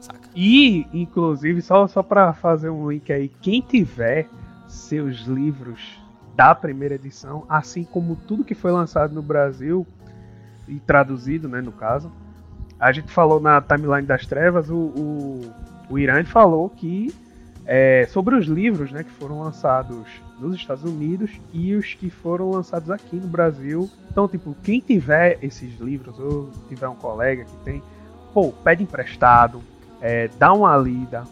Saca? 0.00 0.30
E, 0.34 0.86
inclusive, 0.94 1.60
só, 1.60 1.86
só 1.86 2.02
para 2.02 2.32
fazer 2.32 2.70
um 2.70 2.90
link 2.90 3.12
aí, 3.12 3.28
quem 3.42 3.60
tiver 3.60 4.26
seus 4.66 5.18
livros 5.22 5.99
da 6.40 6.54
primeira 6.54 6.94
edição, 6.94 7.44
assim 7.50 7.84
como 7.84 8.16
tudo 8.16 8.46
que 8.46 8.54
foi 8.54 8.72
lançado 8.72 9.12
no 9.12 9.20
Brasil 9.20 9.86
e 10.66 10.80
traduzido, 10.80 11.46
né, 11.46 11.60
no 11.60 11.70
caso, 11.70 12.10
a 12.78 12.90
gente 12.92 13.12
falou 13.12 13.38
na 13.38 13.60
timeline 13.60 14.06
das 14.06 14.24
trevas, 14.24 14.70
o, 14.70 14.74
o, 14.74 15.54
o 15.90 15.98
Irã 15.98 16.24
falou 16.24 16.70
que 16.70 17.14
é, 17.66 18.08
sobre 18.10 18.36
os 18.36 18.46
livros 18.46 18.90
né, 18.90 19.04
que 19.04 19.10
foram 19.10 19.38
lançados 19.42 20.08
nos 20.38 20.56
Estados 20.56 20.82
Unidos 20.82 21.30
e 21.52 21.74
os 21.74 21.92
que 21.92 22.08
foram 22.08 22.52
lançados 22.52 22.90
aqui 22.90 23.16
no 23.16 23.28
Brasil. 23.28 23.90
Então, 24.10 24.26
tipo, 24.26 24.56
quem 24.62 24.80
tiver 24.80 25.38
esses 25.42 25.78
livros, 25.78 26.18
ou 26.18 26.48
tiver 26.70 26.88
um 26.88 26.96
colega 26.96 27.44
que 27.44 27.56
tem, 27.66 27.82
pô, 28.32 28.50
pede 28.50 28.82
emprestado, 28.82 29.60
é, 30.00 30.30
dá 30.38 30.54
uma 30.54 30.74
lida. 30.74 31.22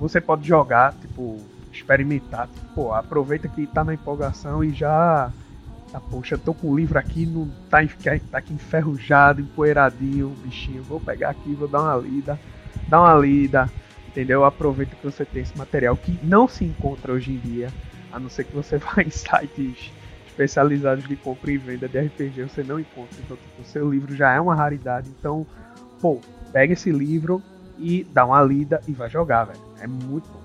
Você 0.00 0.22
pode 0.22 0.48
jogar, 0.48 0.94
tipo, 0.94 1.38
experimentar. 1.74 2.48
Pô, 2.74 2.92
aproveita 2.92 3.48
que 3.48 3.66
tá 3.66 3.84
na 3.84 3.94
empolgação 3.94 4.62
e 4.62 4.70
já. 4.70 5.32
Ah, 5.92 6.00
poxa, 6.00 6.36
tô 6.36 6.52
com 6.52 6.70
o 6.70 6.76
livro 6.76 6.98
aqui, 6.98 7.24
não 7.24 7.48
tá, 7.70 7.78
tá 8.30 8.38
aqui 8.38 8.52
enferrujado, 8.52 9.40
empoeiradinho, 9.40 10.30
bichinho. 10.42 10.82
Vou 10.82 11.00
pegar 11.00 11.30
aqui, 11.30 11.54
vou 11.54 11.68
dar 11.68 11.82
uma 11.82 11.96
lida. 11.96 12.40
Dá 12.88 13.00
uma 13.00 13.14
lida 13.14 13.70
entendeu? 14.14 14.44
Aproveita 14.44 14.94
que 14.94 15.04
você 15.04 15.24
tem 15.24 15.42
esse 15.42 15.58
material 15.58 15.96
que 15.96 16.16
não 16.22 16.46
se 16.46 16.64
encontra 16.64 17.12
hoje 17.12 17.32
em 17.32 17.38
dia, 17.38 17.68
a 18.12 18.20
não 18.20 18.30
ser 18.30 18.44
que 18.44 18.54
você 18.54 18.78
vá 18.78 19.02
em 19.02 19.10
sites 19.10 19.92
especializados 20.24 21.06
de 21.06 21.16
compra 21.16 21.50
e 21.50 21.58
venda 21.58 21.88
de 21.88 21.98
RPG, 21.98 22.42
você 22.44 22.62
não 22.62 22.78
encontra. 22.78 23.16
Então, 23.24 23.36
tipo, 23.36 23.60
o 23.60 23.64
seu 23.64 23.90
livro 23.90 24.14
já 24.14 24.32
é 24.32 24.40
uma 24.40 24.54
raridade. 24.54 25.10
Então, 25.18 25.44
pô, 26.00 26.20
pega 26.52 26.72
esse 26.72 26.90
livro 26.90 27.42
e 27.78 28.04
dá 28.04 28.24
uma 28.24 28.42
lida 28.42 28.80
e 28.86 28.92
vai 28.92 29.10
jogar, 29.10 29.44
velho. 29.44 29.60
É 29.80 29.86
muito 29.86 30.28
bom. 30.28 30.43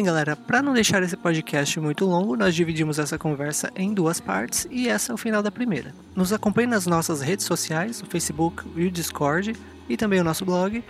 Bem, 0.00 0.06
galera, 0.06 0.34
para 0.34 0.62
não 0.62 0.72
deixar 0.72 1.02
esse 1.02 1.14
podcast 1.14 1.78
muito 1.78 2.06
longo, 2.06 2.34
nós 2.34 2.54
dividimos 2.54 2.98
essa 2.98 3.18
conversa 3.18 3.70
em 3.76 3.92
duas 3.92 4.18
partes 4.18 4.66
e 4.70 4.88
essa 4.88 5.12
é 5.12 5.14
o 5.14 5.18
final 5.18 5.42
da 5.42 5.50
primeira. 5.50 5.94
Nos 6.16 6.32
acompanhe 6.32 6.66
nas 6.66 6.86
nossas 6.86 7.20
redes 7.20 7.44
sociais, 7.44 8.00
o 8.00 8.06
Facebook 8.06 8.64
e 8.74 8.86
o 8.86 8.90
Discord, 8.90 9.54
e 9.90 9.98
também 9.98 10.18
o 10.18 10.24
nosso 10.24 10.42
blog. 10.42 10.82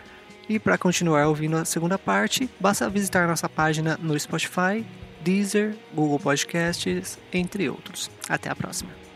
E 0.49 0.61
para 0.61 0.79
continuar 0.79 1.27
ouvindo 1.27 1.57
a 1.57 1.65
segunda 1.65 1.99
parte, 1.99 2.49
basta 2.61 2.89
visitar 2.89 3.27
nossa 3.27 3.49
página 3.49 3.99
no 4.01 4.17
Spotify, 4.17 4.87
Deezer, 5.25 5.77
Google 5.93 6.21
Podcasts, 6.21 7.19
entre 7.33 7.69
outros. 7.69 8.09
Até 8.29 8.49
a 8.49 8.55
próxima. 8.55 9.10